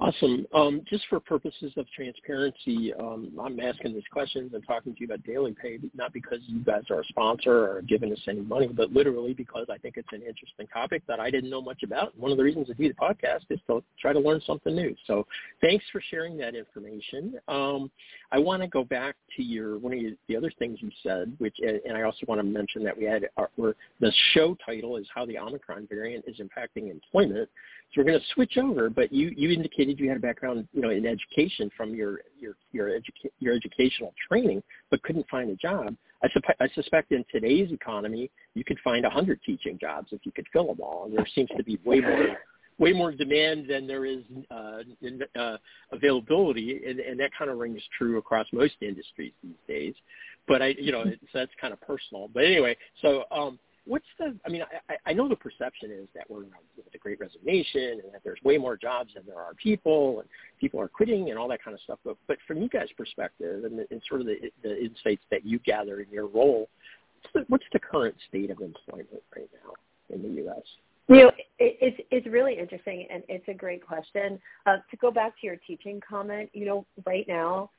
Awesome. 0.00 0.46
Um, 0.54 0.82
just 0.88 1.04
for 1.10 1.18
purposes 1.18 1.72
of 1.76 1.90
transparency, 1.90 2.94
um, 2.94 3.32
I'm 3.42 3.58
asking 3.58 3.94
these 3.94 4.04
questions 4.12 4.52
and 4.54 4.64
talking 4.64 4.94
to 4.94 5.00
you 5.00 5.06
about 5.06 5.24
daily 5.24 5.56
pay, 5.60 5.80
not 5.92 6.12
because 6.12 6.38
you 6.46 6.60
guys 6.60 6.82
are 6.90 7.00
a 7.00 7.04
sponsor 7.06 7.50
or 7.50 7.82
giving 7.82 8.12
us 8.12 8.20
any 8.28 8.42
money, 8.42 8.68
but 8.68 8.92
literally 8.92 9.34
because 9.34 9.66
I 9.68 9.76
think 9.78 9.96
it's 9.96 10.08
an 10.12 10.22
interesting 10.22 10.68
topic 10.72 11.02
that 11.08 11.18
I 11.18 11.30
didn't 11.32 11.50
know 11.50 11.60
much 11.60 11.82
about. 11.82 12.16
One 12.16 12.30
of 12.30 12.36
the 12.36 12.44
reasons 12.44 12.68
I 12.70 12.74
do 12.74 12.86
the 12.86 12.94
podcast 12.94 13.50
is 13.50 13.58
to 13.66 13.82
try 14.00 14.12
to 14.12 14.20
learn 14.20 14.40
something 14.46 14.74
new. 14.74 14.94
So 15.08 15.26
thanks 15.60 15.84
for 15.90 16.00
sharing 16.10 16.36
that 16.38 16.54
information. 16.54 17.34
Um, 17.48 17.90
I 18.30 18.38
want 18.38 18.62
to 18.62 18.68
go 18.68 18.84
back 18.84 19.16
to 19.36 19.42
your 19.42 19.78
one 19.78 19.94
of 19.94 19.98
your, 19.98 20.12
the 20.28 20.36
other 20.36 20.52
things 20.60 20.78
you 20.80 20.92
said, 21.02 21.32
which, 21.38 21.56
and 21.60 21.96
I 21.96 22.02
also 22.02 22.24
want 22.28 22.38
to 22.38 22.46
mention 22.46 22.84
that 22.84 22.96
we 22.96 23.04
had 23.04 23.28
our, 23.36 23.50
the 23.56 24.12
show 24.32 24.56
title 24.64 24.96
is 24.96 25.06
how 25.12 25.26
the 25.26 25.38
Omicron 25.38 25.88
variant 25.90 26.24
is 26.28 26.36
impacting 26.36 26.88
employment. 26.88 27.48
So 27.92 28.02
we're 28.02 28.04
going 28.04 28.20
to 28.20 28.26
switch 28.34 28.58
over, 28.58 28.90
but 28.90 29.10
you, 29.10 29.32
you 29.34 29.50
indicated 29.50 29.87
you 29.96 30.08
had 30.08 30.18
a 30.18 30.20
background, 30.20 30.68
you 30.72 30.82
know, 30.82 30.90
in 30.90 31.06
education 31.06 31.70
from 31.76 31.94
your 31.94 32.20
your 32.38 32.54
your, 32.72 32.88
educa- 32.88 33.30
your 33.38 33.54
educational 33.54 34.12
training, 34.28 34.62
but 34.90 35.02
couldn't 35.02 35.26
find 35.30 35.50
a 35.50 35.56
job. 35.56 35.96
I, 36.22 36.28
supe- 36.28 36.56
I 36.60 36.68
suspect 36.74 37.12
in 37.12 37.24
today's 37.30 37.70
economy, 37.70 38.30
you 38.54 38.64
could 38.64 38.78
find 38.82 39.04
a 39.04 39.10
hundred 39.10 39.40
teaching 39.46 39.78
jobs 39.80 40.08
if 40.10 40.20
you 40.24 40.32
could 40.32 40.46
fill 40.52 40.66
them 40.66 40.80
all. 40.82 41.04
And 41.06 41.16
there 41.16 41.26
seems 41.34 41.48
to 41.56 41.62
be 41.62 41.78
way 41.84 42.00
more 42.00 42.36
way 42.78 42.92
more 42.92 43.12
demand 43.12 43.66
than 43.68 43.86
there 43.86 44.04
is 44.04 44.22
uh, 44.50 44.82
in, 45.02 45.20
uh, 45.38 45.56
availability, 45.92 46.80
and, 46.86 47.00
and 47.00 47.18
that 47.20 47.30
kind 47.36 47.50
of 47.50 47.58
rings 47.58 47.82
true 47.96 48.18
across 48.18 48.46
most 48.52 48.74
industries 48.80 49.32
these 49.42 49.52
days. 49.66 49.94
But 50.46 50.62
I, 50.62 50.68
you 50.78 50.92
know, 50.92 51.02
it's, 51.02 51.22
that's 51.34 51.50
kind 51.60 51.72
of 51.72 51.80
personal. 51.80 52.28
But 52.32 52.44
anyway, 52.44 52.76
so 53.02 53.24
um, 53.30 53.58
what's 53.88 54.06
the? 54.18 54.36
I 54.46 54.50
mean, 54.50 54.62
I, 54.88 54.96
I 55.06 55.12
know 55.12 55.28
the 55.28 55.36
perception 55.36 55.90
is 55.90 56.06
that 56.14 56.30
we're 56.30 56.44
in 56.44 56.50
the 56.92 56.98
Great 56.98 57.18
Resignation 57.18 58.00
and 58.04 58.12
that 58.12 58.22
there's 58.22 58.38
way 58.44 58.58
more 58.58 58.76
jobs 58.76 59.14
than 59.14 59.24
there 59.26 59.38
are 59.38 59.54
people, 59.54 60.20
and 60.20 60.28
people 60.60 60.80
are 60.80 60.88
quitting 60.88 61.30
and 61.30 61.38
all 61.38 61.48
that 61.48 61.62
kind 61.62 61.74
of 61.74 61.80
stuff. 61.80 61.98
But 62.04 62.16
but 62.26 62.36
from 62.46 62.58
you 62.58 62.68
guys' 62.68 62.88
perspective 62.96 63.64
and, 63.64 63.80
and 63.90 64.02
sort 64.08 64.20
of 64.20 64.26
the, 64.26 64.36
the 64.62 64.78
insights 64.78 65.22
that 65.30 65.44
you 65.44 65.58
gather 65.60 66.00
in 66.00 66.06
your 66.12 66.26
role, 66.26 66.68
what's 67.22 67.32
the, 67.34 67.44
what's 67.48 67.64
the 67.72 67.80
current 67.80 68.14
state 68.28 68.50
of 68.50 68.60
employment 68.60 69.22
right 69.34 69.48
now 69.64 70.14
in 70.14 70.22
the 70.22 70.42
U.S.? 70.42 70.62
You 71.08 71.22
know, 71.22 71.28
it, 71.58 71.78
it's 71.80 72.00
it's 72.10 72.26
really 72.26 72.58
interesting 72.58 73.06
and 73.10 73.22
it's 73.28 73.48
a 73.48 73.54
great 73.54 73.84
question. 73.84 74.38
Uh, 74.66 74.76
to 74.90 74.96
go 74.98 75.10
back 75.10 75.32
to 75.40 75.46
your 75.46 75.56
teaching 75.66 76.00
comment, 76.06 76.50
you 76.52 76.66
know, 76.66 76.86
right 77.06 77.26
now 77.26 77.70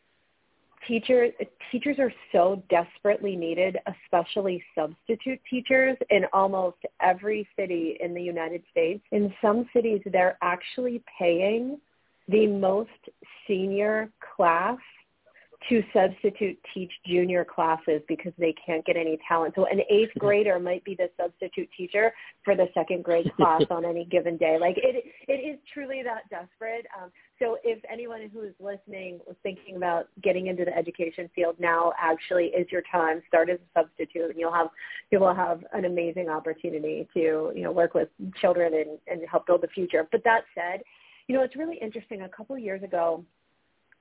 teachers 0.87 1.31
teachers 1.71 1.97
are 1.99 2.11
so 2.31 2.61
desperately 2.69 3.35
needed, 3.35 3.77
especially 3.87 4.63
substitute 4.75 5.39
teachers 5.49 5.97
in 6.09 6.25
almost 6.33 6.77
every 7.01 7.47
city 7.57 7.97
in 7.99 8.13
the 8.13 8.21
United 8.21 8.63
States. 8.71 9.03
In 9.11 9.33
some 9.41 9.69
cities, 9.73 10.01
they're 10.05 10.37
actually 10.41 11.03
paying 11.17 11.79
the 12.27 12.47
most 12.47 12.89
senior 13.47 14.09
class 14.35 14.77
to 15.67 15.83
substitute 15.93 16.57
teach 16.73 16.91
junior 17.05 17.43
classes 17.43 18.01
because 18.07 18.31
they 18.37 18.55
can't 18.65 18.85
get 18.85 18.95
any 18.95 19.19
talent. 19.27 19.53
So 19.55 19.65
an 19.65 19.81
eighth 19.89 20.11
grader 20.17 20.57
might 20.57 20.83
be 20.85 20.95
the 20.95 21.09
substitute 21.19 21.69
teacher 21.75 22.13
for 22.45 22.55
the 22.55 22.67
second 22.73 23.03
grade 23.03 23.29
class 23.37 23.63
on 23.69 23.83
any 23.83 24.05
given 24.05 24.37
day. 24.37 24.57
Like 24.59 24.77
it, 24.77 25.03
it 25.27 25.33
is 25.33 25.59
truly 25.73 26.01
that 26.03 26.29
desperate. 26.29 26.85
Um, 26.99 27.11
so 27.39 27.57
if 27.63 27.79
anyone 27.91 28.29
who 28.31 28.43
is 28.43 28.53
listening 28.59 29.19
was 29.27 29.35
thinking 29.43 29.75
about 29.75 30.07
getting 30.23 30.47
into 30.47 30.63
the 30.63 30.75
education 30.75 31.29
field 31.35 31.55
now, 31.59 31.91
actually 31.99 32.45
is 32.45 32.67
your 32.71 32.83
time. 32.89 33.21
Start 33.27 33.49
as 33.49 33.59
a 33.59 33.79
substitute, 33.81 34.29
and 34.29 34.39
you'll 34.39 34.53
have 34.53 34.67
you 35.11 35.19
will 35.19 35.35
have 35.35 35.63
an 35.73 35.85
amazing 35.85 36.29
opportunity 36.29 37.07
to 37.13 37.51
you 37.53 37.63
know 37.63 37.71
work 37.71 37.93
with 37.93 38.07
children 38.39 38.73
and, 38.73 38.97
and 39.07 39.27
help 39.29 39.45
build 39.45 39.61
the 39.61 39.67
future. 39.67 40.07
But 40.09 40.23
that 40.23 40.41
said, 40.55 40.81
you 41.27 41.35
know 41.35 41.43
it's 41.43 41.55
really 41.55 41.77
interesting. 41.81 42.21
A 42.21 42.29
couple 42.29 42.55
of 42.55 42.61
years 42.61 42.81
ago, 42.81 43.23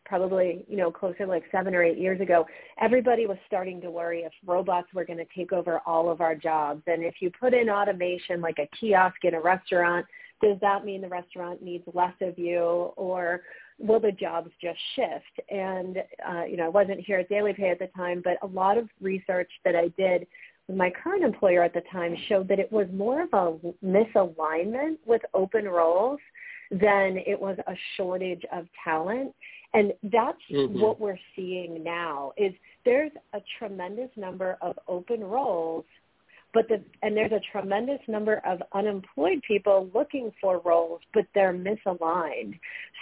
probably 0.08 0.64
you 0.68 0.76
know 0.76 0.90
closer 0.90 1.26
like 1.26 1.44
seven 1.52 1.74
or 1.74 1.84
eight 1.84 1.98
years 1.98 2.20
ago 2.20 2.46
everybody 2.80 3.26
was 3.26 3.36
starting 3.46 3.80
to 3.80 3.90
worry 3.90 4.20
if 4.22 4.32
robots 4.46 4.88
were 4.94 5.04
going 5.04 5.18
to 5.18 5.26
take 5.36 5.52
over 5.52 5.80
all 5.86 6.10
of 6.10 6.20
our 6.20 6.34
jobs. 6.34 6.82
And 6.86 7.04
if 7.04 7.16
you 7.20 7.30
put 7.38 7.52
in 7.52 7.68
automation 7.68 8.40
like 8.40 8.58
a 8.58 8.68
kiosk 8.78 9.16
in 9.24 9.34
a 9.34 9.40
restaurant 9.40 10.06
does 10.40 10.56
that 10.60 10.84
mean 10.84 11.00
the 11.00 11.08
restaurant 11.08 11.62
needs 11.62 11.84
less 11.94 12.14
of 12.20 12.38
you 12.38 12.92
or 12.96 13.42
will 13.78 13.98
the 14.00 14.12
jobs 14.12 14.50
just 14.62 14.78
shift? 14.94 15.50
And 15.50 15.98
uh, 16.26 16.44
you 16.44 16.56
know 16.56 16.64
i 16.64 16.68
wasn't 16.68 17.00
here 17.00 17.18
at 17.18 17.30
DailyPay 17.30 17.72
at 17.72 17.78
the 17.78 17.90
time 17.96 18.22
but 18.24 18.38
a 18.42 18.46
lot 18.46 18.78
of 18.78 18.88
research 19.00 19.50
that 19.64 19.76
i 19.76 19.88
did 19.98 20.26
with 20.68 20.76
my 20.76 20.90
current 20.90 21.24
employer 21.24 21.62
at 21.62 21.74
the 21.74 21.82
time 21.92 22.16
showed 22.28 22.48
that 22.48 22.58
it 22.58 22.70
was 22.70 22.86
more 22.92 23.22
of 23.22 23.32
a 23.32 23.58
misalignment 23.84 24.98
with 25.06 25.22
open 25.34 25.66
roles 25.66 26.20
than 26.70 27.16
it 27.26 27.40
was 27.40 27.56
a 27.66 27.74
shortage 27.96 28.42
of 28.52 28.66
talent 28.84 29.34
and 29.74 29.92
that's 30.04 30.38
mm-hmm. 30.50 30.80
what 30.80 31.00
we're 31.00 31.18
seeing 31.36 31.82
now 31.82 32.32
is 32.36 32.52
there's 32.84 33.12
a 33.34 33.40
tremendous 33.58 34.10
number 34.16 34.56
of 34.62 34.78
open 34.88 35.22
roles, 35.22 35.84
but 36.54 36.66
the 36.68 36.82
and 37.02 37.14
there's 37.14 37.32
a 37.32 37.40
tremendous 37.52 38.00
number 38.08 38.40
of 38.46 38.62
unemployed 38.72 39.42
people 39.46 39.90
looking 39.94 40.32
for 40.40 40.62
roles, 40.64 41.00
but 41.12 41.26
they're 41.34 41.52
misaligned. 41.52 42.58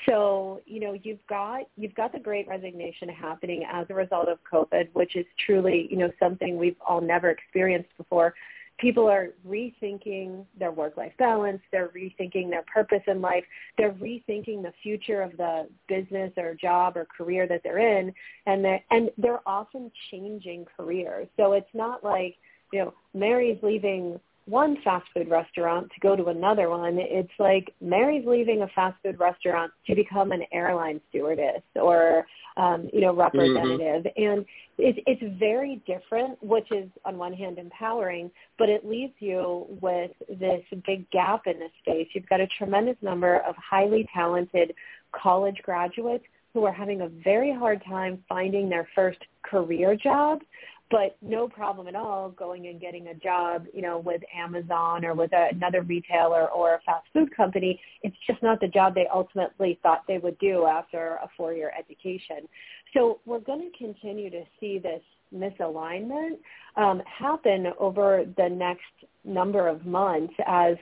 So, 0.08 0.61
you 0.66 0.80
know, 0.80 0.96
you've 1.00 1.25
got 1.28 1.62
you've 1.76 1.94
got 1.94 2.12
the 2.12 2.18
great 2.18 2.49
resignation 2.49 3.08
happening 3.08 3.64
as 3.73 3.87
a 3.88 3.94
result 3.94 4.28
of 4.28 4.38
COVID, 4.52 4.88
which 4.94 5.14
is 5.14 5.26
truly, 5.46 5.87
you 5.88 5.96
know, 5.96 6.11
something 6.18 6.56
we've 6.56 6.76
all 6.87 7.00
never 7.00 7.30
experienced 7.30 7.90
before 7.96 8.35
people 8.78 9.09
are 9.09 9.30
rethinking 9.47 10.45
their 10.59 10.73
work-life 10.73 11.12
balance. 11.18 11.61
They're 11.73 11.88
rethinking 11.88 12.50
their 12.50 12.64
purpose 12.73 13.02
in 13.06 13.21
life. 13.21 13.45
They're 13.78 13.92
rethinking 13.92 14.62
the 14.62 14.73
future 14.83 15.23
of 15.23 15.37
the 15.37 15.68
business 15.88 16.33
or 16.37 16.54
job 16.54 16.97
or 16.97 17.06
career 17.16 17.47
that 17.49 17.62
they're 17.64 17.99
in, 17.99 18.12
and 18.47 18.64
they're, 18.64 18.83
and 18.90 19.11
they're 19.18 19.47
often 19.47 19.90
changing 20.11 20.66
careers. 20.76 21.28
So 21.37 21.52
it's 21.52 21.75
not 21.75 22.04
like 22.04 22.37
you 22.73 22.80
know 22.80 22.95
Mary's 23.14 23.59
leaving 23.62 24.21
one 24.46 24.76
fast 24.84 25.06
food 25.12 25.28
restaurant 25.28 25.90
to 25.92 26.00
go 26.00 26.14
to 26.14 26.26
another 26.26 26.70
one. 26.70 26.98
It's 26.98 27.32
like 27.38 27.74
Mary's 27.80 28.24
leaving 28.26 28.62
a 28.62 28.68
fast 28.68 28.96
food 29.02 29.18
restaurant 29.18 29.72
to 29.86 29.94
become 29.94 30.32
an 30.32 30.42
airline 30.52 31.00
stewardess 31.10 31.62
or 31.74 32.26
um, 32.56 32.88
you 32.92 33.02
know 33.02 33.14
representative, 33.14 34.04
mm-hmm. 34.04 34.22
and 34.22 34.46
it, 34.78 35.02
it's 35.06 35.38
very 35.38 35.82
different. 35.86 36.42
Which 36.42 36.70
is 36.70 36.88
on 37.04 37.18
one 37.18 37.34
hand 37.34 37.58
empowering, 37.58 38.30
but 38.58 38.68
it 38.68 38.86
leaves 38.86 39.12
you 39.18 39.66
with 39.82 40.12
this 40.28 40.62
big 40.86 41.10
gap 41.10 41.42
in 41.46 41.58
this 41.58 41.72
space. 41.82 42.08
You've 42.14 42.28
got 42.28 42.40
a 42.40 42.46
tremendous 42.58 42.96
number 43.02 43.40
of 43.40 43.54
highly 43.56 44.08
talented 44.14 44.72
college 45.12 45.58
graduates 45.64 46.24
who 46.54 46.64
are 46.64 46.72
having 46.72 47.02
a 47.02 47.08
very 47.22 47.52
hard 47.52 47.82
time 47.86 48.24
finding 48.28 48.70
their 48.70 48.88
first 48.94 49.18
career 49.42 49.94
job 49.94 50.40
but 50.90 51.16
no 51.20 51.48
problem 51.48 51.88
at 51.88 51.96
all 51.96 52.30
going 52.30 52.68
and 52.68 52.80
getting 52.80 53.08
a 53.08 53.14
job, 53.14 53.66
you 53.74 53.82
know, 53.82 53.98
with 53.98 54.22
Amazon 54.36 55.04
or 55.04 55.14
with 55.14 55.32
a, 55.32 55.48
another 55.52 55.82
retailer 55.82 56.48
or 56.50 56.74
a 56.74 56.80
fast 56.86 57.06
food 57.12 57.34
company. 57.36 57.80
It's 58.02 58.16
just 58.26 58.42
not 58.42 58.60
the 58.60 58.68
job 58.68 58.94
they 58.94 59.06
ultimately 59.12 59.78
thought 59.82 60.02
they 60.06 60.18
would 60.18 60.38
do 60.38 60.66
after 60.66 61.18
a 61.22 61.28
four-year 61.36 61.72
education. 61.76 62.48
So 62.94 63.20
we're 63.26 63.40
going 63.40 63.70
to 63.70 63.78
continue 63.78 64.30
to 64.30 64.42
see 64.60 64.78
this 64.78 65.02
misalignment 65.34 66.38
um, 66.76 67.02
happen 67.06 67.66
over 67.78 68.24
the 68.36 68.48
next 68.48 68.82
number 69.24 69.66
of 69.66 69.84
months 69.84 70.34
as 70.46 70.76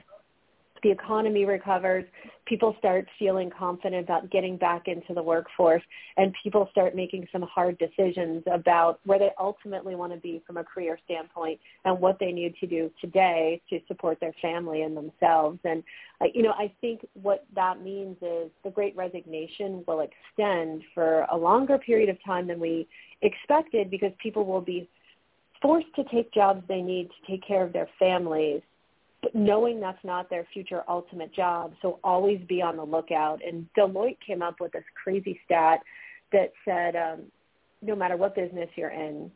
the 0.85 0.91
economy 0.91 1.45
recovers, 1.45 2.05
people 2.45 2.75
start 2.77 3.07
feeling 3.17 3.49
confident 3.49 4.03
about 4.03 4.29
getting 4.29 4.55
back 4.55 4.87
into 4.87 5.15
the 5.15 5.23
workforce 5.23 5.81
and 6.15 6.31
people 6.43 6.67
start 6.69 6.95
making 6.95 7.27
some 7.31 7.41
hard 7.41 7.75
decisions 7.79 8.43
about 8.53 8.99
where 9.03 9.17
they 9.17 9.31
ultimately 9.39 9.95
want 9.95 10.13
to 10.13 10.19
be 10.19 10.43
from 10.45 10.57
a 10.57 10.63
career 10.63 10.99
standpoint 11.03 11.59
and 11.85 11.99
what 11.99 12.19
they 12.19 12.31
need 12.31 12.53
to 12.59 12.67
do 12.67 12.91
today 13.01 13.59
to 13.67 13.79
support 13.87 14.19
their 14.19 14.33
family 14.43 14.83
and 14.83 14.95
themselves. 14.95 15.57
And, 15.63 15.81
uh, 16.21 16.25
you 16.35 16.43
know, 16.43 16.51
I 16.51 16.71
think 16.81 17.03
what 17.13 17.47
that 17.55 17.81
means 17.81 18.17
is 18.21 18.51
the 18.63 18.69
great 18.69 18.95
resignation 18.95 19.83
will 19.87 20.01
extend 20.01 20.83
for 20.93 21.25
a 21.31 21.35
longer 21.35 21.79
period 21.79 22.09
of 22.09 22.23
time 22.23 22.45
than 22.45 22.59
we 22.59 22.87
expected 23.23 23.89
because 23.89 24.11
people 24.21 24.45
will 24.45 24.61
be 24.61 24.87
forced 25.63 25.87
to 25.95 26.03
take 26.13 26.31
jobs 26.31 26.61
they 26.67 26.81
need 26.83 27.09
to 27.09 27.31
take 27.31 27.43
care 27.47 27.63
of 27.63 27.73
their 27.73 27.89
families 27.97 28.61
but 29.25 29.33
knowing 29.33 29.79
that's 29.79 30.03
not 30.03 30.29
their 30.29 30.45
future 30.53 30.83
ultimate 30.87 31.33
job. 31.33 31.73
So 31.81 31.99
always 32.03 32.39
be 32.47 32.61
on 32.61 32.77
the 32.77 32.83
lookout. 32.83 33.39
And 33.43 33.67
Deloitte 33.75 34.19
came 34.25 34.43
up 34.43 34.57
with 34.59 34.71
this 34.73 34.83
crazy 35.03 35.39
stat 35.45 35.79
that 36.31 36.53
said 36.63 36.95
um, 36.95 37.23
no 37.81 37.95
matter 37.95 38.17
what 38.17 38.35
business 38.35 38.69
you're 38.75 38.91
in, 38.91 39.31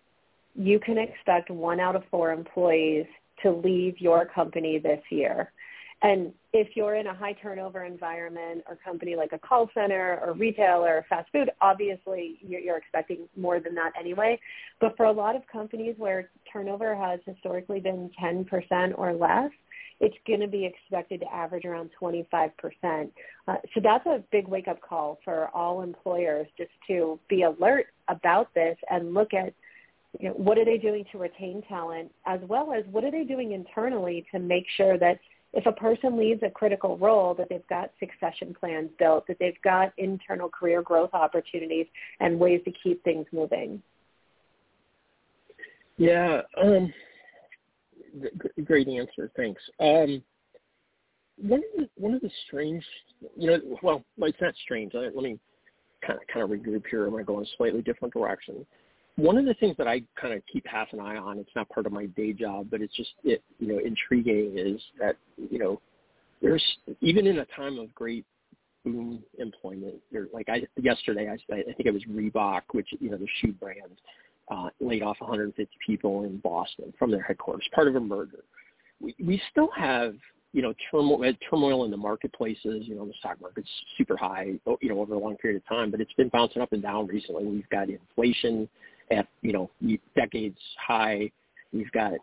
you 0.53 0.79
can 0.79 0.99
expect 0.99 1.49
one 1.49 1.79
out 1.79 1.95
of 1.95 2.03
four 2.11 2.31
employees 2.31 3.07
to 3.41 3.49
leave 3.51 3.99
your 3.99 4.27
company 4.27 4.77
this 4.77 5.01
year. 5.09 5.51
And 6.03 6.33
if 6.53 6.75
you're 6.75 6.95
in 6.95 7.07
a 7.07 7.13
high 7.15 7.33
turnover 7.33 7.83
environment 7.83 8.63
or 8.67 8.77
company 8.85 9.15
like 9.15 9.33
a 9.33 9.39
call 9.39 9.71
center 9.73 10.19
or 10.23 10.33
retail 10.33 10.85
or 10.85 11.03
fast 11.09 11.29
food, 11.31 11.49
obviously 11.61 12.37
you're, 12.41 12.61
you're 12.61 12.77
expecting 12.77 13.27
more 13.35 13.59
than 13.59 13.73
that 13.73 13.93
anyway. 13.99 14.39
But 14.79 14.95
for 14.95 15.07
a 15.07 15.11
lot 15.11 15.35
of 15.35 15.41
companies 15.51 15.95
where 15.97 16.29
turnover 16.53 16.95
has 16.95 17.19
historically 17.25 17.79
been 17.79 18.11
10% 18.21 18.93
or 18.99 19.13
less, 19.13 19.51
it's 19.99 20.15
going 20.25 20.39
to 20.39 20.47
be 20.47 20.65
expected 20.65 21.19
to 21.21 21.33
average 21.33 21.65
around 21.65 21.89
25%. 22.01 22.51
Uh, 23.47 23.55
so 23.73 23.81
that's 23.83 24.05
a 24.05 24.23
big 24.31 24.47
wake-up 24.47 24.81
call 24.81 25.19
for 25.23 25.49
all 25.53 25.81
employers 25.81 26.47
just 26.57 26.71
to 26.87 27.19
be 27.29 27.43
alert 27.43 27.87
about 28.07 28.53
this 28.53 28.77
and 28.89 29.13
look 29.13 29.33
at 29.33 29.53
you 30.19 30.29
know, 30.29 30.35
what 30.35 30.57
are 30.57 30.65
they 30.65 30.77
doing 30.77 31.05
to 31.11 31.17
retain 31.17 31.61
talent 31.67 32.11
as 32.25 32.39
well 32.47 32.73
as 32.73 32.83
what 32.91 33.03
are 33.03 33.11
they 33.11 33.23
doing 33.23 33.51
internally 33.51 34.25
to 34.31 34.39
make 34.39 34.65
sure 34.75 34.97
that 34.97 35.19
if 35.53 35.65
a 35.65 35.71
person 35.71 36.17
leaves 36.17 36.41
a 36.43 36.49
critical 36.49 36.97
role 36.97 37.33
that 37.33 37.49
they've 37.49 37.67
got 37.67 37.91
succession 37.99 38.55
plans 38.59 38.89
built, 38.99 39.25
that 39.27 39.37
they've 39.39 39.61
got 39.63 39.91
internal 39.97 40.47
career 40.47 40.81
growth 40.81 41.09
opportunities 41.13 41.87
and 42.19 42.39
ways 42.39 42.61
to 42.65 42.71
keep 42.83 43.03
things 43.03 43.25
moving. 43.31 43.81
Yeah, 45.97 46.41
um, 46.61 46.93
great 48.65 48.87
answer. 48.87 49.31
Thanks. 49.35 49.61
Um, 49.79 50.21
one 51.37 51.59
of 51.59 51.65
the 51.77 51.89
one 51.95 52.13
of 52.13 52.21
the 52.21 52.31
strange, 52.47 52.83
you 53.37 53.47
know, 53.47 53.59
well, 53.81 54.03
it's 54.19 54.41
not 54.41 54.53
strange. 54.63 54.93
Let 54.93 55.15
me 55.15 55.39
kind 56.05 56.19
of 56.19 56.27
kind 56.33 56.43
of 56.43 56.49
regroup 56.49 56.83
here. 56.89 57.05
I'm 57.05 57.11
going 57.11 57.23
to 57.23 57.27
go 57.27 57.37
in 57.39 57.45
a 57.45 57.49
slightly 57.57 57.81
different 57.81 58.13
direction. 58.13 58.65
One 59.15 59.37
of 59.37 59.45
the 59.45 59.53
things 59.55 59.75
that 59.77 59.87
I 59.87 60.01
kind 60.19 60.33
of 60.33 60.41
keep 60.51 60.65
half 60.65 60.87
an 60.93 60.99
eye 60.99 61.17
on, 61.17 61.39
it's 61.39 61.49
not 61.55 61.67
part 61.69 61.85
of 61.85 61.91
my 61.91 62.05
day 62.07 62.33
job, 62.33 62.67
but 62.71 62.81
it's 62.81 62.95
just 62.95 63.11
it, 63.23 63.43
you 63.59 63.67
know 63.67 63.79
intriguing 63.79 64.57
is 64.57 64.81
that 64.99 65.17
you 65.37 65.59
know 65.59 65.81
there's 66.41 66.63
even 67.01 67.27
in 67.27 67.39
a 67.39 67.45
time 67.45 67.79
of 67.79 67.93
great 67.93 68.25
boom 68.85 69.23
employment, 69.37 69.95
there 70.11 70.27
like 70.33 70.49
I 70.49 70.63
yesterday 70.81 71.29
I 71.29 71.53
I 71.53 71.63
think 71.63 71.85
it 71.85 71.93
was 71.93 72.03
Reebok, 72.05 72.61
which 72.71 72.87
you 72.99 73.09
know 73.09 73.17
the 73.17 73.27
shoe 73.41 73.53
brand 73.53 73.99
uh, 74.49 74.69
laid 74.79 75.03
off 75.03 75.17
150 75.19 75.69
people 75.85 76.23
in 76.23 76.37
Boston 76.37 76.93
from 76.97 77.11
their 77.11 77.21
headquarters, 77.21 77.67
part 77.73 77.87
of 77.87 77.95
a 77.95 77.99
merger. 77.99 78.43
We, 79.01 79.15
we 79.23 79.41
still 79.51 79.69
have, 79.75 80.15
you 80.53 80.61
know, 80.61 80.73
turmoil, 80.91 81.31
turmoil 81.49 81.85
in 81.85 81.91
the 81.91 81.97
marketplaces. 81.97 82.87
You 82.87 82.95
know, 82.95 83.05
the 83.05 83.13
stock 83.19 83.39
market's 83.41 83.69
super 83.97 84.17
high, 84.17 84.53
you 84.81 84.89
know, 84.89 84.99
over 84.99 85.13
a 85.13 85.19
long 85.19 85.37
period 85.37 85.61
of 85.61 85.67
time, 85.67 85.91
but 85.91 86.01
it's 86.01 86.13
been 86.13 86.29
bouncing 86.29 86.61
up 86.61 86.73
and 86.73 86.81
down 86.81 87.07
recently. 87.07 87.45
We've 87.45 87.69
got 87.69 87.89
inflation 87.89 88.67
at, 89.11 89.27
you 89.41 89.53
know, 89.53 89.69
decades 90.15 90.59
high. 90.85 91.31
We've 91.71 91.91
got 91.91 92.13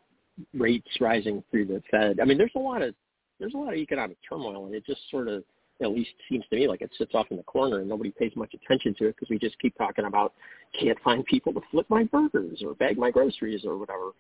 rates 0.54 0.88
rising 1.00 1.42
through 1.50 1.66
the 1.66 1.83
Fed. 1.90 2.21
I 2.21 2.25
mean, 2.25 2.38
there's 2.38 2.50
a 2.56 2.61
lot 2.61 2.83
of 2.83 2.95
there's 3.38 3.54
a 3.54 3.59
lot 3.59 3.75
of 3.75 3.78
economic 3.78 4.16
turmoil, 4.26 4.66
and 4.66 4.75
it 4.75 4.85
just 4.87 5.00
sort 5.11 5.28
of 5.28 5.45
at 5.83 5.90
least 5.90 6.11
seems 6.28 6.45
to 6.49 6.56
me 6.56 6.66
like 6.66 6.80
it 6.80 6.90
sits 6.97 7.12
off 7.14 7.26
in 7.30 7.37
the 7.37 7.42
corner 7.42 7.80
and 7.80 7.88
nobody 7.88 8.11
pays 8.11 8.33
much 8.35 8.55
attention 8.55 8.94
to 8.98 9.09
it 9.09 9.16
because 9.16 9.29
we 9.29 9.38
just 9.38 9.59
keep 9.59 9.77
talking 9.77 10.07
about 10.07 10.33
can't 10.79 10.98
find 11.00 11.24
people 11.27 11.53
to 11.53 11.61
flip 11.70 11.87
my 11.88 12.05
burgers 12.05 12.62
or 12.64 12.74
bag 12.74 12.96
my 12.96 13.11
groceries 13.11 13.64
or 13.64 13.77
whatever. 13.77 14.11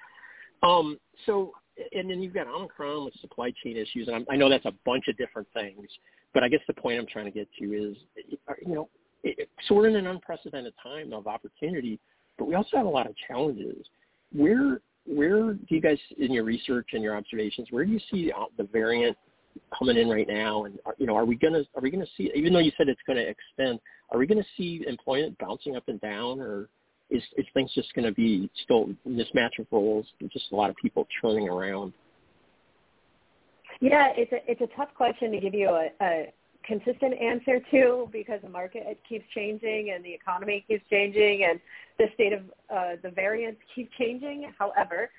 Um, 0.62 0.98
so, 1.24 1.52
and 1.92 2.10
then 2.10 2.22
you've 2.22 2.34
got 2.34 2.46
Omicron 2.46 3.04
with 3.04 3.14
supply 3.20 3.52
chain 3.62 3.76
issues, 3.76 4.06
and 4.08 4.16
I'm, 4.16 4.26
I 4.30 4.36
know 4.36 4.48
that's 4.48 4.64
a 4.66 4.74
bunch 4.84 5.04
of 5.08 5.16
different 5.16 5.48
things, 5.54 5.86
but 6.34 6.42
I 6.42 6.48
guess 6.48 6.60
the 6.66 6.74
point 6.74 6.98
I'm 6.98 7.06
trying 7.06 7.26
to 7.26 7.30
get 7.30 7.48
to 7.58 7.64
is, 7.64 7.96
you 8.64 8.74
know, 8.74 8.88
it, 9.22 9.48
so 9.66 9.74
we're 9.74 9.88
in 9.88 9.96
an 9.96 10.06
unprecedented 10.06 10.74
time 10.82 11.12
of 11.12 11.26
opportunity, 11.26 11.98
but 12.38 12.46
we 12.46 12.54
also 12.54 12.76
have 12.76 12.86
a 12.86 12.90
lot 12.90 13.06
of 13.06 13.14
challenges. 13.28 13.86
Where 14.32 14.80
where 15.06 15.54
do 15.54 15.66
you 15.68 15.80
guys, 15.80 15.98
in 16.18 16.32
your 16.32 16.44
research 16.44 16.88
and 16.92 17.02
your 17.02 17.16
observations, 17.16 17.68
where 17.70 17.84
do 17.84 17.92
you 17.92 18.00
see 18.10 18.32
the 18.58 18.64
variant 18.64 19.16
coming 19.76 19.96
in 19.96 20.08
right 20.08 20.28
now, 20.28 20.64
and 20.64 20.78
are, 20.84 20.94
you 20.98 21.06
know, 21.06 21.16
are 21.16 21.24
we 21.24 21.36
gonna 21.36 21.62
are 21.74 21.82
we 21.82 21.90
gonna 21.90 22.06
see? 22.16 22.30
Even 22.34 22.52
though 22.52 22.58
you 22.60 22.72
said 22.76 22.88
it's 22.88 23.00
to 23.16 23.28
extend, 23.28 23.80
are 24.10 24.18
we 24.18 24.26
to 24.42 24.48
see 24.56 24.84
employment 24.86 25.36
bouncing 25.38 25.76
up 25.76 25.84
and 25.88 26.00
down, 26.00 26.40
or 26.40 26.68
is 27.10 27.22
is 27.36 27.46
things 27.54 27.72
just 27.74 27.92
to 28.06 28.12
be 28.12 28.50
still 28.64 28.88
mismatch 29.06 29.58
of 29.58 29.66
roles, 29.70 30.06
just 30.32 30.46
a 30.52 30.56
lot 30.56 30.70
of 30.70 30.76
people 30.76 31.06
churning 31.20 31.48
around? 31.48 31.92
Yeah, 33.80 34.12
it's 34.16 34.32
a 34.32 34.50
it's 34.50 34.60
a 34.60 34.76
tough 34.76 34.88
question 34.94 35.30
to 35.32 35.40
give 35.40 35.54
you 35.54 35.68
a, 35.68 35.88
a 36.00 36.32
consistent 36.66 37.14
answer 37.20 37.60
to 37.70 38.08
because 38.12 38.40
the 38.42 38.48
market 38.48 38.98
keeps 39.08 39.24
changing 39.34 39.92
and 39.94 40.04
the 40.04 40.12
economy 40.12 40.64
keeps 40.66 40.82
changing 40.90 41.44
and 41.48 41.60
the 41.98 42.06
state 42.14 42.32
of 42.32 42.40
uh, 42.74 42.96
the 43.02 43.10
variants 43.10 43.60
keep 43.74 43.90
changing. 43.98 44.50
However, 44.58 45.10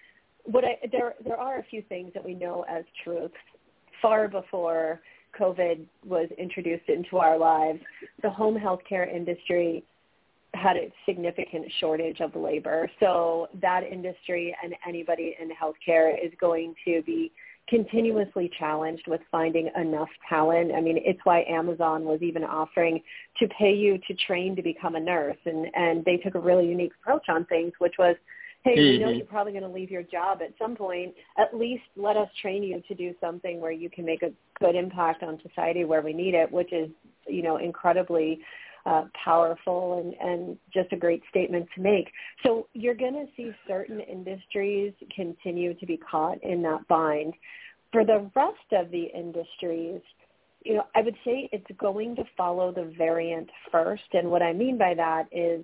what 0.43 0.65
I, 0.65 0.77
there 0.91 1.15
there 1.23 1.37
are 1.37 1.59
a 1.59 1.63
few 1.63 1.81
things 1.83 2.11
that 2.13 2.23
we 2.23 2.33
know 2.33 2.65
as 2.69 2.83
truths 3.03 3.33
far 4.01 4.27
before 4.27 5.01
COVID 5.39 5.85
was 6.05 6.29
introduced 6.37 6.89
into 6.89 7.17
our 7.17 7.37
lives, 7.37 7.79
the 8.21 8.29
home 8.29 8.57
healthcare 8.57 9.13
industry 9.13 9.83
had 10.53 10.77
a 10.77 10.91
significant 11.05 11.65
shortage 11.79 12.19
of 12.19 12.35
labor. 12.35 12.89
So 12.99 13.47
that 13.61 13.83
industry 13.83 14.55
and 14.63 14.73
anybody 14.87 15.35
in 15.39 15.49
healthcare 15.49 16.13
is 16.13 16.31
going 16.39 16.73
to 16.85 17.01
be 17.03 17.31
continuously 17.69 18.49
challenged 18.57 19.07
with 19.07 19.19
finding 19.29 19.69
enough 19.75 20.07
talent. 20.27 20.71
I 20.73 20.79
mean, 20.79 20.99
it's 21.03 21.19
why 21.25 21.43
Amazon 21.49 22.05
was 22.05 22.21
even 22.21 22.43
offering 22.43 23.01
to 23.39 23.47
pay 23.49 23.73
you 23.73 23.99
to 24.07 24.13
train 24.25 24.55
to 24.55 24.61
become 24.61 24.95
a 24.95 24.99
nurse 24.99 25.37
and 25.45 25.67
and 25.75 26.03
they 26.05 26.17
took 26.17 26.35
a 26.35 26.39
really 26.39 26.65
unique 26.65 26.93
approach 27.01 27.27
on 27.27 27.45
things 27.45 27.73
which 27.79 27.95
was 27.99 28.15
hey, 28.63 28.75
mm-hmm. 28.77 28.91
we 28.91 28.97
know 28.99 29.09
you're 29.09 29.25
probably 29.25 29.51
going 29.51 29.63
to 29.63 29.69
leave 29.69 29.91
your 29.91 30.03
job 30.03 30.39
at 30.41 30.53
some 30.59 30.75
point. 30.75 31.13
At 31.37 31.55
least 31.55 31.83
let 31.95 32.17
us 32.17 32.29
train 32.41 32.63
you 32.63 32.81
to 32.87 32.95
do 32.95 33.13
something 33.21 33.61
where 33.61 33.71
you 33.71 33.89
can 33.89 34.05
make 34.05 34.23
a 34.23 34.31
good 34.59 34.75
impact 34.75 35.23
on 35.23 35.39
society 35.47 35.85
where 35.85 36.01
we 36.01 36.13
need 36.13 36.33
it, 36.33 36.51
which 36.51 36.73
is, 36.73 36.89
you 37.27 37.43
know, 37.43 37.57
incredibly 37.57 38.39
uh, 38.85 39.03
powerful 39.23 39.99
and, 39.99 40.13
and 40.21 40.57
just 40.73 40.91
a 40.93 40.95
great 40.95 41.21
statement 41.29 41.67
to 41.75 41.81
make. 41.81 42.11
So 42.45 42.67
you're 42.73 42.95
going 42.95 43.13
to 43.13 43.25
see 43.35 43.51
certain 43.67 43.99
industries 43.99 44.93
continue 45.13 45.73
to 45.73 45.85
be 45.85 45.97
caught 45.97 46.41
in 46.43 46.61
that 46.63 46.87
bind. 46.87 47.33
For 47.91 48.05
the 48.05 48.29
rest 48.35 48.55
of 48.71 48.89
the 48.91 49.03
industries, 49.13 50.01
you 50.63 50.75
know, 50.75 50.83
I 50.95 51.01
would 51.01 51.15
say 51.23 51.49
it's 51.51 51.65
going 51.77 52.15
to 52.15 52.23
follow 52.35 52.71
the 52.71 52.93
variant 52.97 53.49
first. 53.71 54.03
And 54.13 54.29
what 54.29 54.41
I 54.41 54.53
mean 54.53 54.77
by 54.77 54.93
that 54.93 55.27
is 55.31 55.63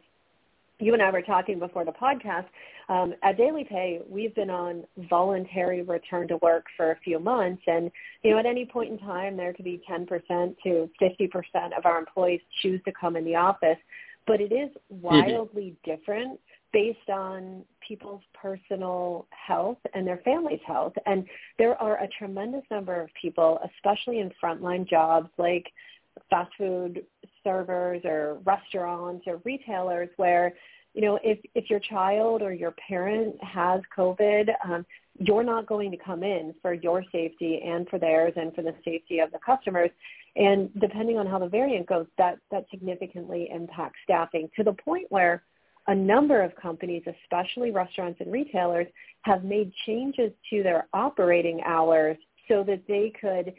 you 0.84 0.94
and 0.94 1.02
I 1.02 1.12
were 1.12 1.22
talking 1.22 1.60
before 1.60 1.86
the 1.86 1.92
podcast. 1.92 2.46
Um, 2.90 3.14
at 3.24 3.38
DailyPay, 3.38 4.08
we've 4.10 4.36
been 4.36 4.50
on 4.50 4.84
voluntary 5.10 5.82
return 5.82 6.28
to 6.28 6.38
work 6.38 6.66
for 6.76 6.92
a 6.92 7.00
few 7.00 7.20
months, 7.20 7.64
and 7.68 7.90
you 8.24 8.32
know, 8.32 8.40
at 8.40 8.46
any 8.46 8.66
point 8.66 8.92
in 8.92 9.00
time, 9.00 9.38
there 9.38 9.54
could 9.54 9.66
be 9.66 9.82
10% 9.90 10.08
to 10.64 10.90
50% 11.02 11.78
of 11.78 11.86
our 11.86 11.98
employees 11.98 12.42
choose 12.62 12.82
to 12.86 12.92
come 13.00 13.16
in 13.16 13.24
the 13.24 13.36
office, 13.36 13.78
but 14.28 14.42
it 14.42 14.52
is 14.52 14.70
wildly 14.90 15.76
mm-hmm. 15.86 15.92
different 15.92 16.40
based 16.74 17.10
on 17.10 17.64
people's 17.88 18.24
personal 18.34 19.28
health 19.30 19.78
and 19.94 20.08
their 20.08 20.20
family's 20.26 20.60
health. 20.66 20.94
And 21.06 21.26
there 21.60 21.80
are 21.82 22.04
a 22.04 22.08
tremendous 22.18 22.64
number 22.72 23.00
of 23.00 23.10
people, 23.22 23.60
especially 23.76 24.20
in 24.20 24.32
frontline 24.44 24.90
jobs 24.90 25.30
like 25.38 25.66
fast 26.30 26.52
food 26.58 27.06
servers 27.44 28.02
or 28.06 28.40
restaurants 28.46 29.26
or 29.28 29.42
retailers 29.44 30.10
where 30.18 30.54
you 30.94 31.02
know 31.02 31.20
if 31.24 31.40
if 31.56 31.70
your 31.70 31.80
child 31.80 32.42
or 32.42 32.54
your 32.54 32.74
parent 32.88 33.36
has 33.44 33.82
covid 33.98 34.50
um, 34.66 34.86
you're 35.20 35.44
not 35.44 35.68
going 35.68 35.92
to 35.92 35.98
come 35.98 36.24
in 36.24 36.54
for 36.62 36.74
your 36.74 37.04
safety 37.12 37.62
and 37.64 37.88
for 37.90 38.00
theirs 38.00 38.34
and 38.36 38.54
for 38.56 38.62
the 38.62 38.74
safety 38.84 39.20
of 39.20 39.32
the 39.32 39.40
customers. 39.46 39.92
And 40.36 40.70
depending 40.82 41.18
on 41.18 41.28
how 41.28 41.38
the 41.40 41.48
variant 41.48 41.88
goes 41.88 42.08
that 42.18 42.40
that 42.52 42.66
significantly 42.72 43.50
impacts 43.54 44.00
staffing 44.04 44.50
to 44.56 44.64
the 44.64 44.74
point 44.74 45.06
where 45.10 45.44
a 45.88 45.94
number 45.94 46.42
of 46.42 46.56
companies 46.56 47.04
especially 47.24 47.70
restaurants 47.72 48.20
and 48.22 48.32
retailers 48.32 48.88
have 49.24 49.44
made 49.44 49.72
changes 49.86 50.32
to 50.50 50.64
their 50.64 50.88
operating 50.94 51.62
hours 51.66 52.18
so 52.48 52.64
that 52.64 52.82
they 52.88 53.12
could 53.20 53.54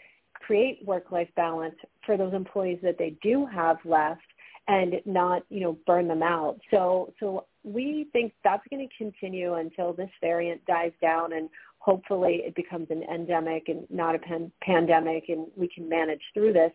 create 0.46 0.84
work-life 0.84 1.28
balance 1.36 1.76
for 2.04 2.16
those 2.16 2.34
employees 2.34 2.78
that 2.82 2.98
they 2.98 3.16
do 3.22 3.46
have 3.46 3.78
left 3.84 4.22
and 4.68 4.94
not, 5.04 5.42
you 5.50 5.60
know, 5.60 5.76
burn 5.86 6.08
them 6.08 6.22
out. 6.22 6.58
So, 6.70 7.12
so 7.20 7.46
we 7.62 8.08
think 8.12 8.32
that's 8.42 8.62
going 8.70 8.86
to 8.86 8.96
continue 8.96 9.54
until 9.54 9.92
this 9.92 10.10
variant 10.20 10.64
dies 10.66 10.92
down 11.00 11.34
and 11.34 11.48
hopefully 11.78 12.42
it 12.44 12.54
becomes 12.54 12.86
an 12.90 13.02
endemic 13.12 13.68
and 13.68 13.86
not 13.90 14.14
a 14.14 14.18
pan- 14.18 14.52
pandemic 14.62 15.24
and 15.28 15.46
we 15.56 15.68
can 15.68 15.88
manage 15.88 16.22
through 16.32 16.52
this. 16.52 16.72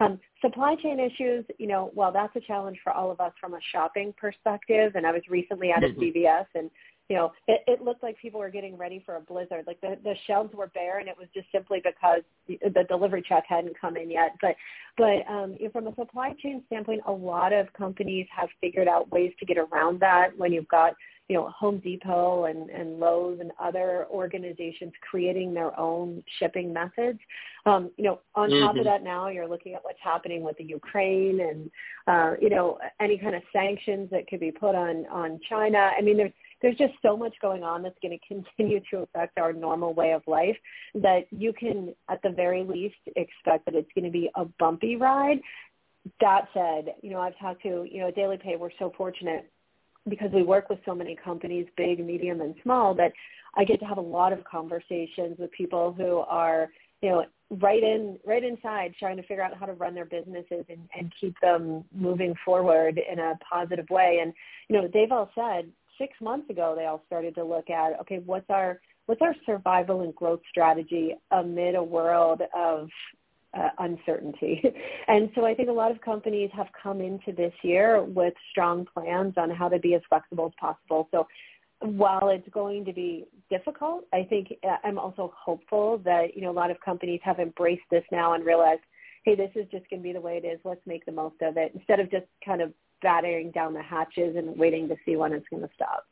Um, 0.00 0.18
supply 0.40 0.76
chain 0.76 0.98
issues, 0.98 1.44
you 1.58 1.66
know, 1.66 1.90
well, 1.94 2.10
that's 2.10 2.34
a 2.36 2.40
challenge 2.40 2.78
for 2.82 2.92
all 2.92 3.10
of 3.10 3.20
us 3.20 3.32
from 3.38 3.54
a 3.54 3.60
shopping 3.72 4.14
perspective. 4.18 4.92
And 4.94 5.06
I 5.06 5.12
was 5.12 5.22
recently 5.28 5.72
at 5.72 5.84
a 5.84 5.88
mm-hmm. 5.88 6.00
CVS 6.00 6.46
and 6.54 6.70
you 7.10 7.16
know, 7.16 7.32
it, 7.48 7.62
it 7.66 7.82
looked 7.82 8.04
like 8.04 8.16
people 8.18 8.38
were 8.38 8.50
getting 8.50 8.78
ready 8.78 9.02
for 9.04 9.16
a 9.16 9.20
blizzard. 9.20 9.64
Like 9.66 9.80
the, 9.80 9.98
the 10.04 10.14
shelves 10.28 10.54
were 10.54 10.68
bare, 10.68 11.00
and 11.00 11.08
it 11.08 11.16
was 11.18 11.26
just 11.34 11.48
simply 11.50 11.82
because 11.84 12.22
the, 12.46 12.84
delivery 12.88 13.20
truck 13.20 13.42
hadn't 13.48 13.78
come 13.78 13.96
in 13.96 14.08
yet. 14.08 14.36
But, 14.40 14.54
but 14.96 15.28
um, 15.28 15.56
from 15.72 15.88
a 15.88 15.94
supply 15.96 16.34
chain 16.40 16.62
standpoint, 16.68 17.00
a 17.06 17.12
lot 17.12 17.52
of 17.52 17.70
companies 17.72 18.28
have 18.34 18.48
figured 18.60 18.86
out 18.86 19.10
ways 19.10 19.32
to 19.40 19.44
get 19.44 19.58
around 19.58 19.98
that. 20.00 20.28
When 20.38 20.52
you've 20.52 20.68
got 20.68 20.94
you 21.28 21.36
know, 21.36 21.48
Home 21.50 21.78
Depot 21.78 22.46
and, 22.46 22.70
and 22.70 22.98
Lowe's 22.98 23.38
and 23.40 23.52
other 23.60 24.06
organizations 24.10 24.92
creating 25.08 25.54
their 25.54 25.78
own 25.78 26.24
shipping 26.40 26.72
methods. 26.72 27.20
Um, 27.66 27.92
you 27.96 28.02
know, 28.02 28.18
on 28.34 28.50
mm-hmm. 28.50 28.60
top 28.60 28.70
of 28.70 28.78
mm-hmm. 28.78 28.88
that 28.88 29.04
now 29.04 29.28
you're 29.28 29.46
looking 29.46 29.74
at 29.74 29.84
what's 29.84 30.00
happening 30.02 30.42
with 30.42 30.56
the 30.58 30.64
Ukraine 30.64 31.40
and, 31.40 31.70
uh, 32.08 32.34
you 32.42 32.50
know, 32.50 32.78
any 33.00 33.16
kind 33.16 33.36
of 33.36 33.42
sanctions 33.52 34.10
that 34.10 34.26
could 34.26 34.40
be 34.40 34.50
put 34.50 34.74
on, 34.74 35.06
on 35.06 35.38
China. 35.48 35.92
I 35.96 36.00
mean, 36.02 36.16
there's, 36.16 36.32
there's 36.62 36.76
just 36.76 36.94
so 37.02 37.16
much 37.16 37.34
going 37.40 37.62
on 37.62 37.82
that's 37.82 37.98
going 38.02 38.18
to 38.18 38.26
continue 38.26 38.80
to 38.90 38.98
affect 38.98 39.38
our 39.38 39.52
normal 39.52 39.94
way 39.94 40.12
of 40.12 40.22
life 40.26 40.56
that 40.94 41.26
you 41.30 41.52
can, 41.52 41.94
at 42.08 42.22
the 42.22 42.30
very 42.30 42.64
least, 42.64 42.96
expect 43.16 43.64
that 43.66 43.74
it's 43.74 43.90
going 43.94 44.04
to 44.04 44.10
be 44.10 44.30
a 44.36 44.44
bumpy 44.58 44.96
ride. 44.96 45.40
That 46.20 46.48
said, 46.54 46.94
you 47.02 47.10
know, 47.10 47.20
I've 47.20 47.38
talked 47.38 47.62
to, 47.62 47.86
you 47.90 48.00
know, 48.00 48.10
DailyPay, 48.10 48.58
we're 48.58 48.70
so 48.78 48.92
fortunate 48.96 49.50
because 50.08 50.30
we 50.32 50.42
work 50.42 50.70
with 50.70 50.78
so 50.86 50.94
many 50.94 51.14
companies, 51.14 51.66
big, 51.76 52.04
medium, 52.04 52.40
and 52.40 52.54
small, 52.62 52.94
that 52.94 53.12
I 53.54 53.64
get 53.64 53.80
to 53.80 53.86
have 53.86 53.98
a 53.98 54.02
lot 54.02 54.32
of 54.32 54.42
conversations 54.44 55.38
with 55.38 55.50
people 55.52 55.92
who 55.92 56.18
are, 56.18 56.68
you 57.02 57.10
know, 57.10 57.24
right 57.58 57.82
in 57.82 58.16
right 58.24 58.44
inside 58.44 58.94
trying 58.98 59.16
to 59.16 59.22
figure 59.24 59.42
out 59.42 59.56
how 59.56 59.66
to 59.66 59.72
run 59.72 59.94
their 59.94 60.04
businesses 60.04 60.64
and, 60.68 60.88
and 60.96 61.12
keep 61.20 61.34
them 61.40 61.84
moving 61.92 62.32
forward 62.44 62.98
in 63.10 63.18
a 63.18 63.38
positive 63.48 63.86
way. 63.90 64.20
And, 64.22 64.32
you 64.68 64.80
know, 64.80 64.88
they've 64.92 65.10
all 65.10 65.30
said 65.34 65.68
six 66.00 66.14
months 66.20 66.48
ago 66.50 66.74
they 66.76 66.86
all 66.86 67.02
started 67.06 67.34
to 67.36 67.44
look 67.44 67.70
at, 67.70 68.00
okay, 68.00 68.20
what's 68.24 68.48
our 68.50 68.80
what's 69.06 69.22
our 69.22 69.34
survival 69.44 70.02
and 70.02 70.14
growth 70.14 70.40
strategy 70.50 71.14
amid 71.30 71.74
a 71.74 71.82
world 71.82 72.42
of 72.56 72.88
uh, 73.54 73.68
uncertainty. 73.78 74.62
and 75.08 75.30
so 75.34 75.44
I 75.44 75.54
think 75.54 75.68
a 75.68 75.72
lot 75.72 75.90
of 75.90 76.00
companies 76.00 76.50
have 76.56 76.68
come 76.80 77.00
into 77.00 77.32
this 77.32 77.52
year 77.62 78.04
with 78.04 78.34
strong 78.50 78.86
plans 78.92 79.34
on 79.36 79.50
how 79.50 79.68
to 79.68 79.78
be 79.78 79.94
as 79.94 80.02
flexible 80.08 80.46
as 80.46 80.52
possible. 80.60 81.08
So 81.10 81.26
while 81.80 82.28
it's 82.28 82.48
going 82.50 82.84
to 82.84 82.92
be 82.92 83.24
difficult, 83.48 84.04
I 84.12 84.24
think 84.28 84.52
uh, 84.62 84.76
I'm 84.84 84.98
also 84.98 85.32
hopeful 85.36 85.98
that, 86.04 86.36
you 86.36 86.42
know, 86.42 86.50
a 86.50 86.52
lot 86.52 86.70
of 86.70 86.78
companies 86.80 87.20
have 87.24 87.40
embraced 87.40 87.82
this 87.90 88.04
now 88.12 88.34
and 88.34 88.44
realized, 88.44 88.82
hey, 89.24 89.34
this 89.34 89.50
is 89.54 89.66
just 89.70 89.88
going 89.90 90.00
to 90.00 90.04
be 90.04 90.12
the 90.12 90.20
way 90.20 90.40
it 90.42 90.46
is. 90.46 90.60
Let's 90.64 90.86
make 90.86 91.04
the 91.04 91.12
most 91.12 91.36
of 91.42 91.56
it 91.56 91.72
instead 91.74 92.00
of 92.00 92.10
just 92.10 92.26
kind 92.44 92.62
of 92.62 92.72
battering 93.02 93.50
down 93.50 93.74
the 93.74 93.82
hatches 93.82 94.36
and 94.36 94.56
waiting 94.58 94.88
to 94.88 94.96
see 95.04 95.16
when 95.16 95.32
it's 95.32 95.46
going 95.48 95.62
to 95.62 95.70
stop. 95.74 96.04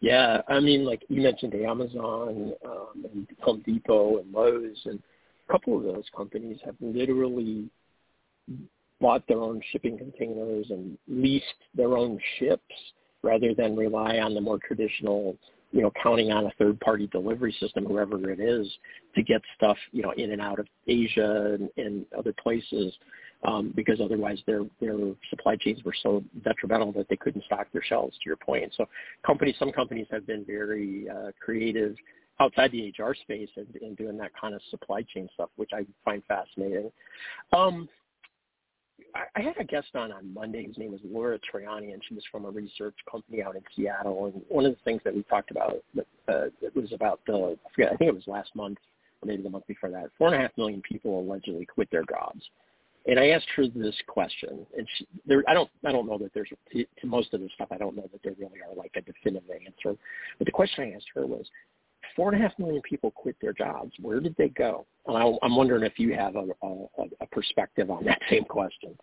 Yeah, 0.00 0.40
I 0.48 0.60
mean, 0.60 0.84
like 0.84 1.02
you 1.08 1.20
mentioned 1.20 1.52
the 1.52 1.66
Amazon 1.66 2.54
um, 2.64 3.04
and 3.12 3.26
Home 3.42 3.62
Depot 3.66 4.18
and 4.18 4.32
Lowe's, 4.32 4.80
and 4.86 4.98
a 5.48 5.52
couple 5.52 5.76
of 5.76 5.84
those 5.84 6.04
companies 6.16 6.58
have 6.64 6.76
literally 6.80 7.68
bought 9.00 9.26
their 9.28 9.40
own 9.40 9.60
shipping 9.72 9.98
containers 9.98 10.66
and 10.70 10.96
leased 11.08 11.44
their 11.74 11.96
own 11.96 12.18
ships 12.38 12.74
rather 13.22 13.54
than 13.54 13.76
rely 13.76 14.18
on 14.18 14.34
the 14.34 14.40
more 14.40 14.58
traditional, 14.58 15.36
you 15.72 15.82
know, 15.82 15.92
counting 16.02 16.30
on 16.30 16.46
a 16.46 16.50
third 16.58 16.80
party 16.80 17.06
delivery 17.08 17.54
system, 17.60 17.84
whoever 17.84 18.30
it 18.30 18.40
is, 18.40 18.66
to 19.14 19.22
get 19.22 19.42
stuff, 19.56 19.76
you 19.92 20.02
know, 20.02 20.12
in 20.12 20.32
and 20.32 20.40
out 20.40 20.58
of 20.58 20.66
Asia 20.86 21.58
and, 21.58 21.68
and 21.76 22.06
other 22.16 22.34
places. 22.42 22.92
Um, 23.42 23.72
because 23.74 24.02
otherwise 24.02 24.38
their 24.46 24.64
their 24.82 24.98
supply 25.30 25.56
chains 25.56 25.82
were 25.82 25.94
so 26.02 26.22
detrimental 26.44 26.92
that 26.92 27.08
they 27.08 27.16
couldn't 27.16 27.42
stock 27.44 27.68
their 27.72 27.82
shelves. 27.82 28.14
To 28.18 28.22
your 28.26 28.36
point, 28.36 28.70
so 28.76 28.86
companies, 29.24 29.54
some 29.58 29.72
companies 29.72 30.06
have 30.10 30.26
been 30.26 30.44
very 30.44 31.08
uh, 31.08 31.30
creative 31.42 31.96
outside 32.38 32.70
the 32.72 32.92
HR 32.98 33.14
space 33.14 33.48
and, 33.56 33.66
and 33.80 33.96
doing 33.96 34.18
that 34.18 34.32
kind 34.38 34.54
of 34.54 34.60
supply 34.70 35.02
chain 35.02 35.28
stuff, 35.32 35.48
which 35.56 35.70
I 35.72 35.86
find 36.04 36.22
fascinating. 36.28 36.92
Um, 37.52 37.88
I, 39.14 39.40
had 39.40 39.56
a 39.58 39.64
guest 39.64 39.88
on 39.94 40.12
on 40.12 40.32
Monday. 40.32 40.66
His 40.66 40.78
name 40.78 40.92
was 40.92 41.00
Laura 41.04 41.38
Triani, 41.38 41.92
and 41.92 42.02
she 42.06 42.14
was 42.14 42.24
from 42.30 42.44
a 42.44 42.50
research 42.50 42.94
company 43.10 43.42
out 43.42 43.56
in 43.56 43.62
Seattle. 43.74 44.26
And 44.26 44.42
one 44.48 44.66
of 44.66 44.72
the 44.72 44.78
things 44.84 45.00
that 45.04 45.14
we 45.14 45.22
talked 45.24 45.50
about 45.50 45.82
uh, 45.98 46.46
it 46.60 46.74
was 46.74 46.92
about 46.92 47.20
the 47.26 47.56
I, 47.64 47.68
forget, 47.74 47.92
I 47.92 47.96
think 47.96 48.08
it 48.08 48.14
was 48.14 48.26
last 48.26 48.54
month 48.54 48.78
or 49.22 49.26
maybe 49.26 49.42
the 49.42 49.50
month 49.50 49.66
before 49.66 49.90
that. 49.90 50.10
Four 50.16 50.28
and 50.28 50.36
a 50.36 50.38
half 50.40 50.56
million 50.56 50.82
people 50.82 51.20
allegedly 51.20 51.66
quit 51.66 51.90
their 51.90 52.04
jobs. 52.04 52.42
And 53.06 53.18
I 53.18 53.28
asked 53.28 53.48
her 53.56 53.66
this 53.66 53.96
question, 54.06 54.66
and 54.76 54.86
she, 54.96 55.06
there, 55.26 55.42
I 55.48 55.54
don't, 55.54 55.70
I 55.86 55.92
don't 55.92 56.06
know 56.06 56.18
that 56.18 56.32
there's 56.34 56.50
to 56.72 57.06
most 57.06 57.32
of 57.32 57.40
this 57.40 57.50
stuff. 57.54 57.68
I 57.70 57.78
don't 57.78 57.96
know 57.96 58.08
that 58.12 58.22
there 58.22 58.34
really 58.38 58.60
are 58.60 58.74
like 58.74 58.92
a 58.96 59.00
definitive 59.00 59.48
answer. 59.50 59.96
But 60.38 60.44
the 60.44 60.52
question 60.52 60.84
I 60.84 60.96
asked 60.96 61.08
her 61.14 61.26
was, 61.26 61.46
four 62.16 62.32
and 62.32 62.42
a 62.42 62.46
half 62.46 62.58
million 62.58 62.82
people 62.82 63.10
quit 63.10 63.36
their 63.40 63.52
jobs. 63.52 63.92
Where 64.00 64.20
did 64.20 64.34
they 64.36 64.48
go? 64.48 64.84
And 65.06 65.16
I, 65.16 65.32
I'm 65.42 65.56
wondering 65.56 65.84
if 65.84 65.98
you 65.98 66.14
have 66.14 66.36
a, 66.36 66.46
a, 66.62 66.86
a 67.20 67.26
perspective 67.30 67.90
on 67.90 68.04
that 68.04 68.20
same 68.30 68.44
question. 68.44 68.96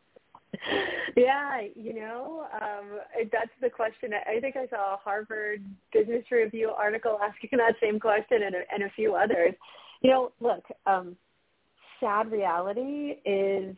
Yeah, 1.16 1.62
you 1.76 1.94
know, 1.94 2.48
um, 2.54 3.00
that's 3.32 3.52
the 3.62 3.70
question. 3.70 4.12
I 4.14 4.40
think 4.40 4.56
I 4.56 4.68
saw 4.68 4.94
a 4.94 4.98
Harvard 4.98 5.64
Business 5.92 6.24
Review 6.32 6.70
article 6.70 7.20
asking 7.24 7.58
that 7.60 7.76
same 7.82 8.00
question 8.00 8.44
and 8.44 8.56
a, 8.56 8.62
and 8.74 8.84
a 8.84 8.90
few 8.96 9.16
others. 9.16 9.54
You 10.02 10.12
know, 10.12 10.32
look, 10.40 10.64
um, 10.86 11.16
sad 12.00 12.32
reality 12.32 13.16
is 13.26 13.76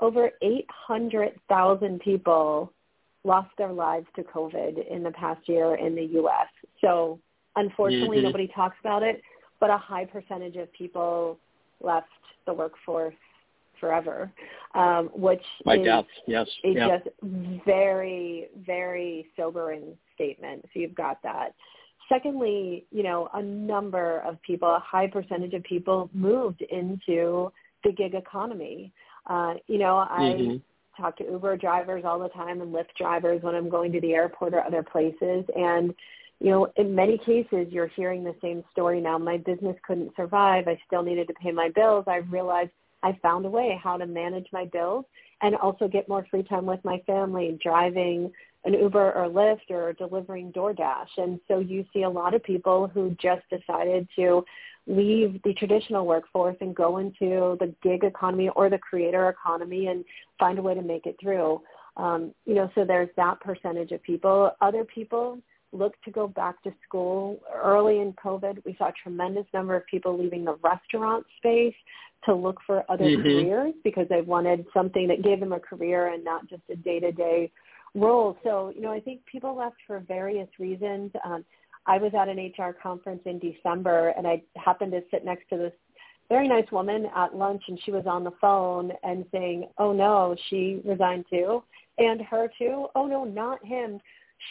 over 0.00 0.30
800,000 0.42 2.00
people 2.00 2.72
lost 3.24 3.50
their 3.58 3.72
lives 3.72 4.06
to 4.16 4.22
COVID 4.22 4.88
in 4.90 5.02
the 5.02 5.10
past 5.10 5.46
year 5.48 5.74
in 5.74 5.94
the 5.94 6.04
U.S. 6.04 6.48
So 6.80 7.20
Unfortunately, 7.56 8.18
mm-hmm. 8.18 8.26
nobody 8.26 8.48
talks 8.48 8.76
about 8.80 9.02
it, 9.02 9.22
but 9.58 9.70
a 9.70 9.76
high 9.76 10.04
percentage 10.04 10.56
of 10.56 10.72
people 10.72 11.38
left 11.82 12.08
the 12.46 12.54
workforce 12.54 13.14
forever, 13.80 14.30
um, 14.74 15.10
which 15.14 15.42
My 15.64 15.76
is 16.64 16.76
yes. 16.76 16.88
a 16.88 16.98
just 16.98 17.64
very, 17.66 18.48
very 18.64 19.26
sobering 19.36 19.96
statement. 20.14 20.64
So 20.72 20.80
you've 20.80 20.94
got 20.94 21.22
that. 21.22 21.54
Secondly, 22.10 22.84
you 22.90 23.02
know, 23.02 23.28
a 23.34 23.42
number 23.42 24.18
of 24.20 24.42
people, 24.42 24.68
a 24.68 24.82
high 24.84 25.06
percentage 25.06 25.54
of 25.54 25.62
people 25.62 26.10
moved 26.12 26.62
into 26.62 27.52
the 27.84 27.92
gig 27.92 28.14
economy. 28.14 28.92
Uh, 29.26 29.54
you 29.68 29.78
know, 29.78 29.98
I 29.98 30.20
mm-hmm. 30.20 31.02
talk 31.02 31.16
to 31.18 31.24
Uber 31.24 31.56
drivers 31.56 32.04
all 32.04 32.18
the 32.18 32.28
time 32.30 32.60
and 32.60 32.74
Lyft 32.74 32.96
drivers 32.98 33.42
when 33.42 33.54
I'm 33.54 33.70
going 33.70 33.92
to 33.92 34.00
the 34.00 34.12
airport 34.12 34.54
or 34.54 34.64
other 34.64 34.82
places. 34.82 35.44
And 35.56 35.94
you 36.40 36.50
know, 36.50 36.72
in 36.76 36.94
many 36.94 37.18
cases, 37.18 37.66
you're 37.70 37.88
hearing 37.88 38.24
the 38.24 38.34
same 38.40 38.64
story 38.72 39.00
now. 39.00 39.18
My 39.18 39.36
business 39.36 39.76
couldn't 39.86 40.16
survive. 40.16 40.68
I 40.68 40.80
still 40.86 41.02
needed 41.02 41.28
to 41.28 41.34
pay 41.34 41.52
my 41.52 41.68
bills. 41.68 42.04
I 42.08 42.16
realized 42.16 42.70
I 43.02 43.18
found 43.22 43.44
a 43.44 43.50
way 43.50 43.78
how 43.82 43.98
to 43.98 44.06
manage 44.06 44.46
my 44.52 44.64
bills 44.64 45.04
and 45.42 45.54
also 45.56 45.86
get 45.86 46.08
more 46.08 46.26
free 46.30 46.42
time 46.42 46.66
with 46.66 46.80
my 46.82 46.98
family, 47.06 47.58
driving 47.62 48.32
an 48.64 48.74
Uber 48.74 49.12
or 49.12 49.28
Lyft 49.28 49.70
or 49.70 49.92
delivering 49.94 50.52
DoorDash. 50.52 51.08
And 51.16 51.40
so 51.48 51.58
you 51.58 51.84
see 51.92 52.02
a 52.02 52.10
lot 52.10 52.34
of 52.34 52.42
people 52.42 52.88
who 52.88 53.16
just 53.20 53.42
decided 53.48 54.08
to 54.16 54.44
leave 54.86 55.40
the 55.44 55.54
traditional 55.54 56.06
workforce 56.06 56.56
and 56.60 56.74
go 56.74 56.98
into 56.98 57.56
the 57.60 57.74
gig 57.82 58.04
economy 58.04 58.50
or 58.56 58.68
the 58.68 58.78
creator 58.78 59.28
economy 59.28 59.86
and 59.86 60.04
find 60.38 60.58
a 60.58 60.62
way 60.62 60.74
to 60.74 60.82
make 60.82 61.06
it 61.06 61.16
through. 61.20 61.60
Um, 61.96 62.34
you 62.46 62.54
know, 62.54 62.70
so 62.74 62.84
there's 62.84 63.08
that 63.16 63.40
percentage 63.40 63.92
of 63.92 64.02
people. 64.02 64.50
Other 64.60 64.84
people 64.84 65.38
look 65.72 65.94
to 66.02 66.10
go 66.10 66.26
back 66.26 66.62
to 66.62 66.72
school. 66.86 67.38
Early 67.54 68.00
in 68.00 68.12
COVID, 68.14 68.64
we 68.64 68.74
saw 68.78 68.88
a 68.88 68.92
tremendous 69.02 69.46
number 69.54 69.76
of 69.76 69.86
people 69.86 70.18
leaving 70.18 70.44
the 70.44 70.56
restaurant 70.62 71.24
space 71.38 71.74
to 72.24 72.34
look 72.34 72.58
for 72.66 72.84
other 72.90 73.04
mm-hmm. 73.04 73.22
careers 73.22 73.74
because 73.84 74.06
they 74.08 74.20
wanted 74.20 74.66
something 74.74 75.08
that 75.08 75.22
gave 75.22 75.40
them 75.40 75.52
a 75.52 75.60
career 75.60 76.12
and 76.12 76.24
not 76.24 76.48
just 76.48 76.62
a 76.70 76.76
day-to-day 76.76 77.50
role. 77.94 78.36
So, 78.44 78.72
you 78.74 78.80
know, 78.80 78.92
I 78.92 79.00
think 79.00 79.24
people 79.26 79.56
left 79.56 79.76
for 79.86 80.00
various 80.00 80.48
reasons. 80.58 81.12
Um, 81.24 81.44
I 81.86 81.98
was 81.98 82.12
at 82.14 82.28
an 82.28 82.38
HR 82.38 82.72
conference 82.72 83.22
in 83.24 83.38
December 83.38 84.12
and 84.16 84.26
I 84.26 84.42
happened 84.56 84.92
to 84.92 85.02
sit 85.10 85.24
next 85.24 85.48
to 85.50 85.56
this 85.56 85.72
very 86.28 86.46
nice 86.46 86.70
woman 86.70 87.06
at 87.16 87.34
lunch 87.34 87.62
and 87.68 87.80
she 87.84 87.90
was 87.90 88.04
on 88.06 88.22
the 88.22 88.30
phone 88.40 88.92
and 89.02 89.24
saying, 89.32 89.68
oh 89.78 89.92
no, 89.92 90.36
she 90.48 90.80
resigned 90.84 91.24
too. 91.28 91.62
And 91.98 92.20
her 92.22 92.48
too. 92.58 92.86
Oh 92.94 93.06
no, 93.06 93.24
not 93.24 93.64
him 93.64 94.00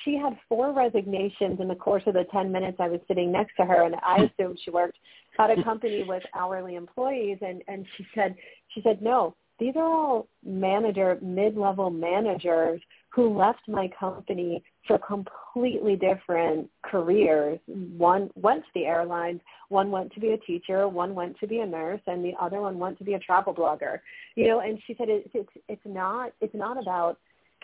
she 0.03 0.15
had 0.15 0.37
four 0.47 0.71
resignations 0.73 1.59
in 1.59 1.67
the 1.67 1.75
course 1.75 2.03
of 2.05 2.13
the 2.13 2.25
10 2.31 2.51
minutes 2.51 2.77
I 2.79 2.89
was 2.89 2.99
sitting 3.07 3.31
next 3.31 3.55
to 3.57 3.65
her 3.65 3.83
and 3.83 3.95
I 4.03 4.29
assumed 4.39 4.59
she 4.63 4.71
worked 4.71 4.97
at 5.37 5.57
a 5.57 5.63
company 5.63 6.03
with 6.07 6.23
hourly 6.35 6.75
employees 6.75 7.37
and 7.41 7.63
and 7.67 7.85
she 7.97 8.05
said 8.13 8.35
she 8.69 8.81
said 8.81 9.01
no 9.01 9.35
these 9.59 9.75
are 9.75 9.83
all 9.83 10.27
manager 10.43 11.17
mid-level 11.21 11.89
managers 11.89 12.81
who 13.11 13.35
left 13.37 13.67
my 13.67 13.89
company 13.99 14.63
for 14.87 14.99
completely 14.99 15.95
different 15.95 16.69
careers. 16.83 17.59
One 17.67 18.29
went 18.35 18.63
to 18.63 18.69
the 18.75 18.85
airlines, 18.85 19.41
one 19.69 19.91
went 19.91 20.13
to 20.13 20.19
be 20.19 20.29
a 20.29 20.37
teacher, 20.37 20.87
one 20.87 21.15
went 21.15 21.39
to 21.39 21.47
be 21.47 21.59
a 21.59 21.65
nurse, 21.65 22.01
and 22.07 22.23
the 22.23 22.33
other 22.39 22.61
one 22.61 22.77
went 22.77 22.97
to 22.99 23.03
be 23.03 23.15
a 23.15 23.19
travel 23.19 23.53
blogger. 23.53 23.99
You 24.35 24.47
know, 24.47 24.59
and 24.59 24.79
she 24.85 24.95
said 24.97 25.09
it's 25.09 25.29
it's 25.33 25.49
it's 25.67 25.81
not 25.85 26.33
it's 26.39 26.55
not 26.55 26.81
about 26.81 27.17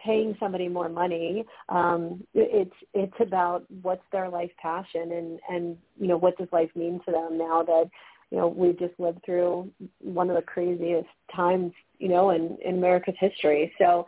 paying 0.03 0.36
somebody 0.39 0.67
more 0.67 0.89
money. 0.89 1.45
Um, 1.69 2.23
it's 2.34 2.75
it's 2.93 3.19
about 3.19 3.65
what's 3.81 4.03
their 4.12 4.29
life 4.29 4.51
passion 4.62 5.12
and 5.12 5.39
and 5.49 5.77
you 5.99 6.08
know 6.08 6.17
what 6.17 6.38
does 6.38 6.49
life 6.51 6.69
mean 6.75 6.99
to 7.05 7.12
them 7.12 7.38
now 7.38 7.63
that 7.63 7.89
you 8.31 8.38
know 8.38 8.47
we've 8.47 8.79
just 8.79 8.99
lived 8.99 9.19
through 9.23 9.69
one 9.99 10.29
of 10.29 10.36
the 10.36 10.41
craziest 10.41 11.08
times 11.36 11.71
you 11.99 12.10
know 12.10 12.31
in 12.31 12.58
in 12.65 12.75
America's 12.75 13.15
history. 13.19 13.71
So 13.77 14.08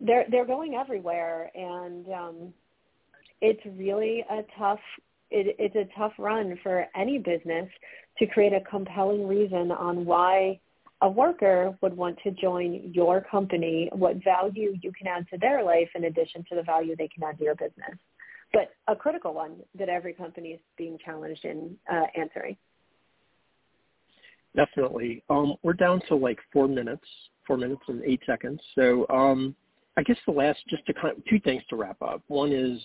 they're 0.00 0.26
they're 0.30 0.46
going 0.46 0.74
everywhere, 0.74 1.50
and 1.54 2.06
um, 2.12 2.54
it's 3.40 3.60
really 3.78 4.24
a 4.30 4.42
tough 4.58 4.80
it, 5.30 5.56
it's 5.58 5.76
a 5.76 5.98
tough 5.98 6.12
run 6.18 6.58
for 6.62 6.86
any 6.94 7.18
business 7.18 7.68
to 8.18 8.26
create 8.26 8.52
a 8.52 8.60
compelling 8.60 9.26
reason 9.26 9.72
on 9.72 10.04
why 10.04 10.58
a 11.02 11.08
worker 11.08 11.76
would 11.82 11.94
want 11.96 12.18
to 12.22 12.30
join 12.30 12.90
your 12.94 13.20
company, 13.20 13.90
what 13.92 14.22
value 14.24 14.78
you 14.82 14.92
can 14.92 15.06
add 15.06 15.26
to 15.30 15.38
their 15.38 15.62
life 15.62 15.88
in 15.94 16.04
addition 16.04 16.44
to 16.48 16.54
the 16.54 16.62
value 16.62 16.96
they 16.96 17.08
can 17.08 17.22
add 17.22 17.38
to 17.38 17.44
your 17.44 17.54
business. 17.54 17.98
But 18.52 18.70
a 18.88 18.96
critical 18.96 19.34
one 19.34 19.56
that 19.78 19.88
every 19.88 20.14
company 20.14 20.50
is 20.50 20.60
being 20.78 20.98
challenged 21.04 21.44
in 21.44 21.76
uh, 21.92 22.04
answering. 22.16 22.56
Definitely. 24.54 25.22
Um, 25.28 25.56
we're 25.62 25.74
down 25.74 26.00
to 26.08 26.14
like 26.14 26.38
four 26.50 26.66
minutes, 26.66 27.04
four 27.46 27.58
minutes 27.58 27.82
and 27.88 28.02
eight 28.04 28.22
seconds. 28.24 28.60
So 28.74 29.06
um, 29.10 29.54
I 29.96 30.02
guess 30.02 30.16
the 30.26 30.32
last, 30.32 30.58
just 30.68 30.84
to 30.86 30.94
kind 30.94 31.16
of, 31.16 31.24
two 31.24 31.40
things 31.40 31.62
to 31.70 31.76
wrap 31.76 32.00
up. 32.02 32.22
One 32.28 32.52
is, 32.52 32.80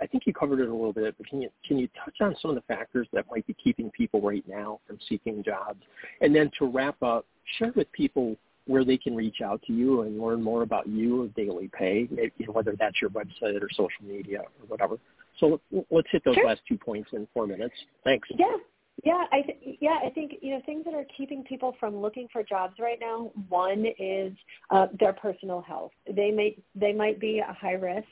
I 0.00 0.06
think 0.06 0.24
you 0.26 0.32
covered 0.32 0.60
it 0.60 0.68
a 0.68 0.72
little 0.72 0.92
bit, 0.92 1.14
but 1.18 1.26
can 1.26 1.40
you 1.42 1.50
can 1.66 1.78
you 1.78 1.88
touch 2.04 2.16
on 2.20 2.36
some 2.40 2.50
of 2.50 2.54
the 2.54 2.62
factors 2.62 3.08
that 3.12 3.26
might 3.30 3.46
be 3.46 3.54
keeping 3.54 3.90
people 3.90 4.20
right 4.20 4.44
now 4.48 4.80
from 4.86 4.98
seeking 5.08 5.42
jobs? 5.42 5.80
And 6.20 6.34
then 6.34 6.50
to 6.58 6.66
wrap 6.66 7.02
up, 7.02 7.26
share 7.58 7.72
with 7.74 7.90
people 7.92 8.36
where 8.66 8.84
they 8.84 8.98
can 8.98 9.16
reach 9.16 9.40
out 9.42 9.62
to 9.66 9.72
you 9.72 10.02
and 10.02 10.20
learn 10.20 10.42
more 10.42 10.62
about 10.62 10.86
you 10.86 11.22
or 11.22 11.26
DailyPay, 11.28 12.10
maybe, 12.10 12.32
you 12.36 12.46
know, 12.46 12.52
whether 12.52 12.74
that's 12.78 13.00
your 13.00 13.10
website 13.10 13.60
or 13.62 13.68
social 13.70 14.04
media 14.06 14.40
or 14.40 14.66
whatever. 14.68 14.98
So 15.40 15.60
let's 15.90 16.08
hit 16.12 16.22
those 16.24 16.34
sure. 16.34 16.46
last 16.46 16.60
two 16.68 16.76
points 16.76 17.08
in 17.12 17.26
four 17.32 17.46
minutes. 17.46 17.74
Thanks. 18.04 18.28
Yeah, 18.36 18.56
yeah, 19.04 19.24
I 19.30 19.42
th- 19.42 19.78
yeah, 19.80 19.98
I 20.04 20.10
think 20.10 20.34
you 20.40 20.54
know 20.54 20.62
things 20.66 20.84
that 20.84 20.94
are 20.94 21.06
keeping 21.16 21.44
people 21.44 21.76
from 21.78 21.96
looking 21.96 22.26
for 22.32 22.42
jobs 22.42 22.74
right 22.80 22.98
now. 23.00 23.30
One 23.48 23.86
is 23.98 24.32
uh, 24.70 24.86
their 24.98 25.12
personal 25.12 25.60
health. 25.60 25.92
They 26.10 26.30
may 26.30 26.56
they 26.74 26.92
might 26.92 27.20
be 27.20 27.38
a 27.38 27.52
high 27.52 27.74
risk 27.74 28.06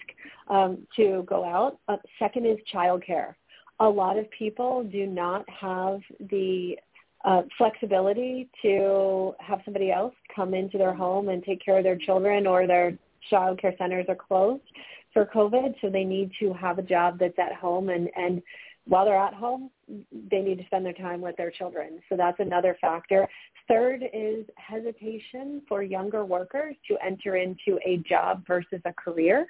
um, 0.49 0.87
to 0.97 1.25
go 1.29 1.45
out. 1.45 1.79
Uh, 1.89 1.97
second 2.19 2.47
is 2.47 2.59
childcare. 2.73 3.35
A 3.81 3.89
lot 3.89 4.17
of 4.17 4.31
people 4.31 4.85
do 4.85 5.07
not 5.07 5.45
have 5.49 6.01
the 6.31 6.77
uh, 7.25 7.43
flexibility 7.59 8.49
to 8.63 9.35
have 9.41 9.61
somebody 9.65 9.91
else 9.91 10.15
come 10.35 10.55
into 10.55 10.79
their 10.79 10.95
home 10.95 11.29
and 11.31 11.43
take 11.43 11.65
care 11.65 11.79
of 11.79 11.85
their 11.85 11.99
children, 11.99 12.47
or 12.47 12.67
their 12.69 12.97
child 13.29 13.61
care 13.61 13.75
centers 13.77 14.07
are 14.09 14.15
closed 14.15 14.63
for 15.13 15.27
COVID, 15.35 15.75
so 15.81 15.89
they 15.89 16.05
need 16.05 16.31
to 16.39 16.53
have 16.53 16.79
a 16.79 16.83
job 16.83 17.19
that's 17.19 17.39
at 17.39 17.55
home 17.55 17.89
and 17.89 18.09
and 18.17 18.41
while 18.87 19.05
they're 19.05 19.17
at 19.17 19.35
home, 19.35 19.71
they 20.31 20.41
need 20.41 20.59
to 20.59 20.65
spend 20.67 20.85
their 20.85 20.93
time 20.93 21.21
with 21.21 21.37
their 21.37 21.51
children. 21.51 22.01
So 22.09 22.17
that's 22.17 22.39
another 22.39 22.77
factor. 22.81 23.29
Third 23.69 24.05
is 24.13 24.45
hesitation 24.57 25.63
for 25.69 25.83
younger 25.83 26.25
workers 26.25 26.77
to 26.89 26.97
enter 27.05 27.37
into 27.37 27.79
a 27.85 27.99
job 28.09 28.45
versus 28.47 28.81
a 28.85 28.93
career. 28.93 29.47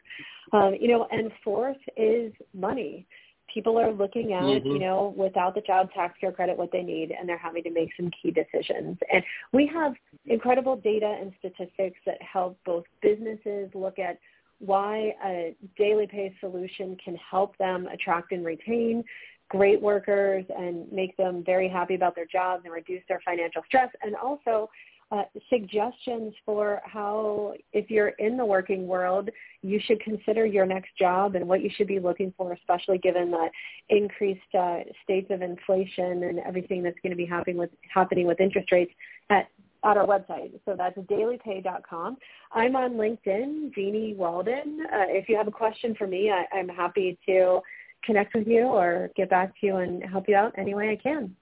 Um, 0.52 0.74
you 0.80 0.88
know, 0.88 1.06
and 1.10 1.30
fourth 1.44 1.76
is 1.96 2.32
money. 2.54 3.06
People 3.52 3.78
are 3.78 3.92
looking 3.92 4.32
at, 4.32 4.42
mm-hmm. 4.42 4.68
you 4.68 4.78
know, 4.78 5.14
without 5.16 5.54
the 5.54 5.60
child 5.60 5.90
tax 5.94 6.14
care 6.20 6.32
credit, 6.32 6.56
what 6.56 6.72
they 6.72 6.82
need, 6.82 7.12
and 7.12 7.28
they're 7.28 7.38
having 7.38 7.62
to 7.62 7.70
make 7.70 7.90
some 7.96 8.10
key 8.20 8.30
decisions. 8.30 8.98
And 9.12 9.22
we 9.52 9.70
have 9.72 9.94
incredible 10.26 10.76
data 10.76 11.16
and 11.20 11.32
statistics 11.38 11.98
that 12.06 12.20
help 12.20 12.58
both 12.64 12.84
businesses 13.02 13.70
look 13.74 13.98
at 13.98 14.18
why 14.58 15.14
a 15.24 15.54
daily 15.76 16.06
pay 16.06 16.34
solution 16.40 16.96
can 17.02 17.16
help 17.16 17.56
them 17.58 17.86
attract 17.86 18.32
and 18.32 18.44
retain 18.44 19.04
great 19.48 19.80
workers 19.80 20.44
and 20.56 20.90
make 20.90 21.16
them 21.16 21.42
very 21.44 21.68
happy 21.68 21.94
about 21.94 22.14
their 22.14 22.26
jobs 22.26 22.62
and 22.64 22.72
reduce 22.72 23.02
their 23.08 23.20
financial 23.24 23.62
stress 23.66 23.90
and 24.02 24.16
also 24.16 24.68
uh, 25.12 25.22
suggestions 25.48 26.34
for 26.44 26.80
how 26.84 27.54
if 27.72 27.88
you're 27.90 28.08
in 28.18 28.36
the 28.36 28.44
working 28.44 28.88
world 28.88 29.30
you 29.62 29.78
should 29.84 30.00
consider 30.00 30.44
your 30.44 30.66
next 30.66 30.90
job 30.98 31.36
and 31.36 31.46
what 31.46 31.62
you 31.62 31.70
should 31.76 31.86
be 31.86 32.00
looking 32.00 32.34
for 32.36 32.52
especially 32.54 32.98
given 32.98 33.30
the 33.30 33.48
increased 33.88 34.52
uh, 34.58 34.78
states 35.04 35.28
of 35.30 35.42
inflation 35.42 36.24
and 36.24 36.40
everything 36.40 36.82
that's 36.82 36.98
going 37.04 37.10
to 37.10 37.16
be 37.16 37.24
happening 37.24 37.56
with 37.56 37.70
happening 37.94 38.26
with 38.26 38.40
interest 38.40 38.72
rates 38.72 38.92
at 39.30 39.46
at 39.84 39.96
our 39.96 40.06
website. 40.06 40.52
So 40.64 40.74
that's 40.76 40.96
dailypay.com. 40.98 42.16
I'm 42.52 42.76
on 42.76 42.92
LinkedIn, 42.94 43.74
Jeanniey 43.74 44.16
Walden. 44.16 44.86
Uh, 44.92 45.06
if 45.08 45.28
you 45.28 45.36
have 45.36 45.48
a 45.48 45.52
question 45.52 45.94
for 45.96 46.06
me, 46.06 46.30
I, 46.30 46.44
I'm 46.56 46.68
happy 46.68 47.18
to 47.26 47.60
connect 48.04 48.34
with 48.34 48.46
you 48.46 48.62
or 48.62 49.10
get 49.16 49.30
back 49.30 49.52
to 49.60 49.66
you 49.66 49.76
and 49.76 50.02
help 50.04 50.28
you 50.28 50.36
out 50.36 50.52
any 50.56 50.74
way 50.74 50.90
I 50.90 50.96
can. 50.96 51.34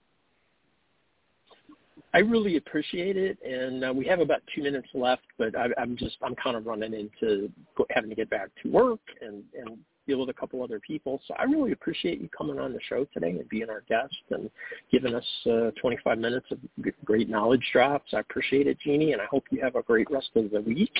I 2.15 2.19
really 2.19 2.57
appreciate 2.59 3.17
it, 3.17 3.39
and 3.45 3.85
uh, 3.85 3.93
we 3.93 4.07
have 4.07 4.21
about 4.21 4.41
two 4.55 4.63
minutes 4.63 4.87
left, 4.95 5.25
but 5.37 5.57
I, 5.59 5.67
I'm 5.77 5.97
just 5.97 6.17
I'm 6.23 6.37
kind 6.37 6.57
of 6.57 6.65
running 6.65 6.95
into 6.95 7.51
having 7.91 8.09
to 8.09 8.15
get 8.15 8.31
back 8.31 8.51
to 8.63 8.71
work 8.71 9.01
and 9.21 9.43
and 9.59 9.79
deal 10.07 10.21
with 10.21 10.29
a 10.29 10.35
couple 10.35 10.63
other 10.63 10.81
people. 10.81 11.21
So 11.27 11.35
I 11.39 11.45
really 11.45 11.73
appreciate 11.73 12.21
you 12.21 12.29
coming 12.37 12.59
on 12.59 12.73
the 12.73 12.81
show 12.89 13.07
today 13.13 13.31
and 13.31 13.49
being 13.49 13.71
our 13.71 13.83
guest 13.89 14.15
and 14.31 14.51
giving 14.91 15.15
us 15.15 15.25
uh, 15.47 15.71
25 15.81 16.19
minutes 16.19 16.47
of 16.51 16.59
great 17.05 17.29
knowledge 17.29 17.67
drops. 17.73 18.13
I 18.15 18.21
appreciate 18.21 18.67
it, 18.67 18.79
Jeanniey, 18.85 19.13
and 19.13 19.21
I 19.21 19.27
hope 19.27 19.45
you 19.51 19.61
have 19.63 19.77
a 19.77 19.83
great 19.83 20.11
rest 20.11 20.31
of 20.37 20.51
the 20.51 20.61
week. 20.61 20.93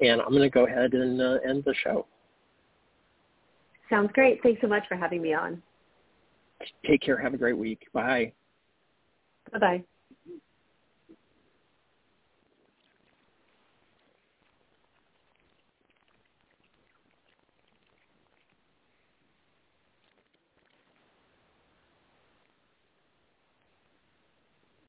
And 0.00 0.20
I'm 0.20 0.30
going 0.30 0.42
to 0.42 0.50
go 0.50 0.66
ahead 0.66 0.94
and 0.94 1.20
uh, 1.20 1.38
end 1.48 1.64
the 1.64 1.74
show. 1.82 2.06
Sounds 3.90 4.10
great. 4.12 4.42
Thanks 4.42 4.60
so 4.60 4.66
much 4.66 4.84
for 4.88 4.96
having 4.96 5.22
me 5.22 5.34
on. 5.34 5.62
Take 6.86 7.02
care. 7.02 7.16
Have 7.16 7.34
a 7.34 7.38
great 7.38 7.56
week. 7.56 7.86
Bye. 7.92 8.32
Bye-bye. 9.52 9.84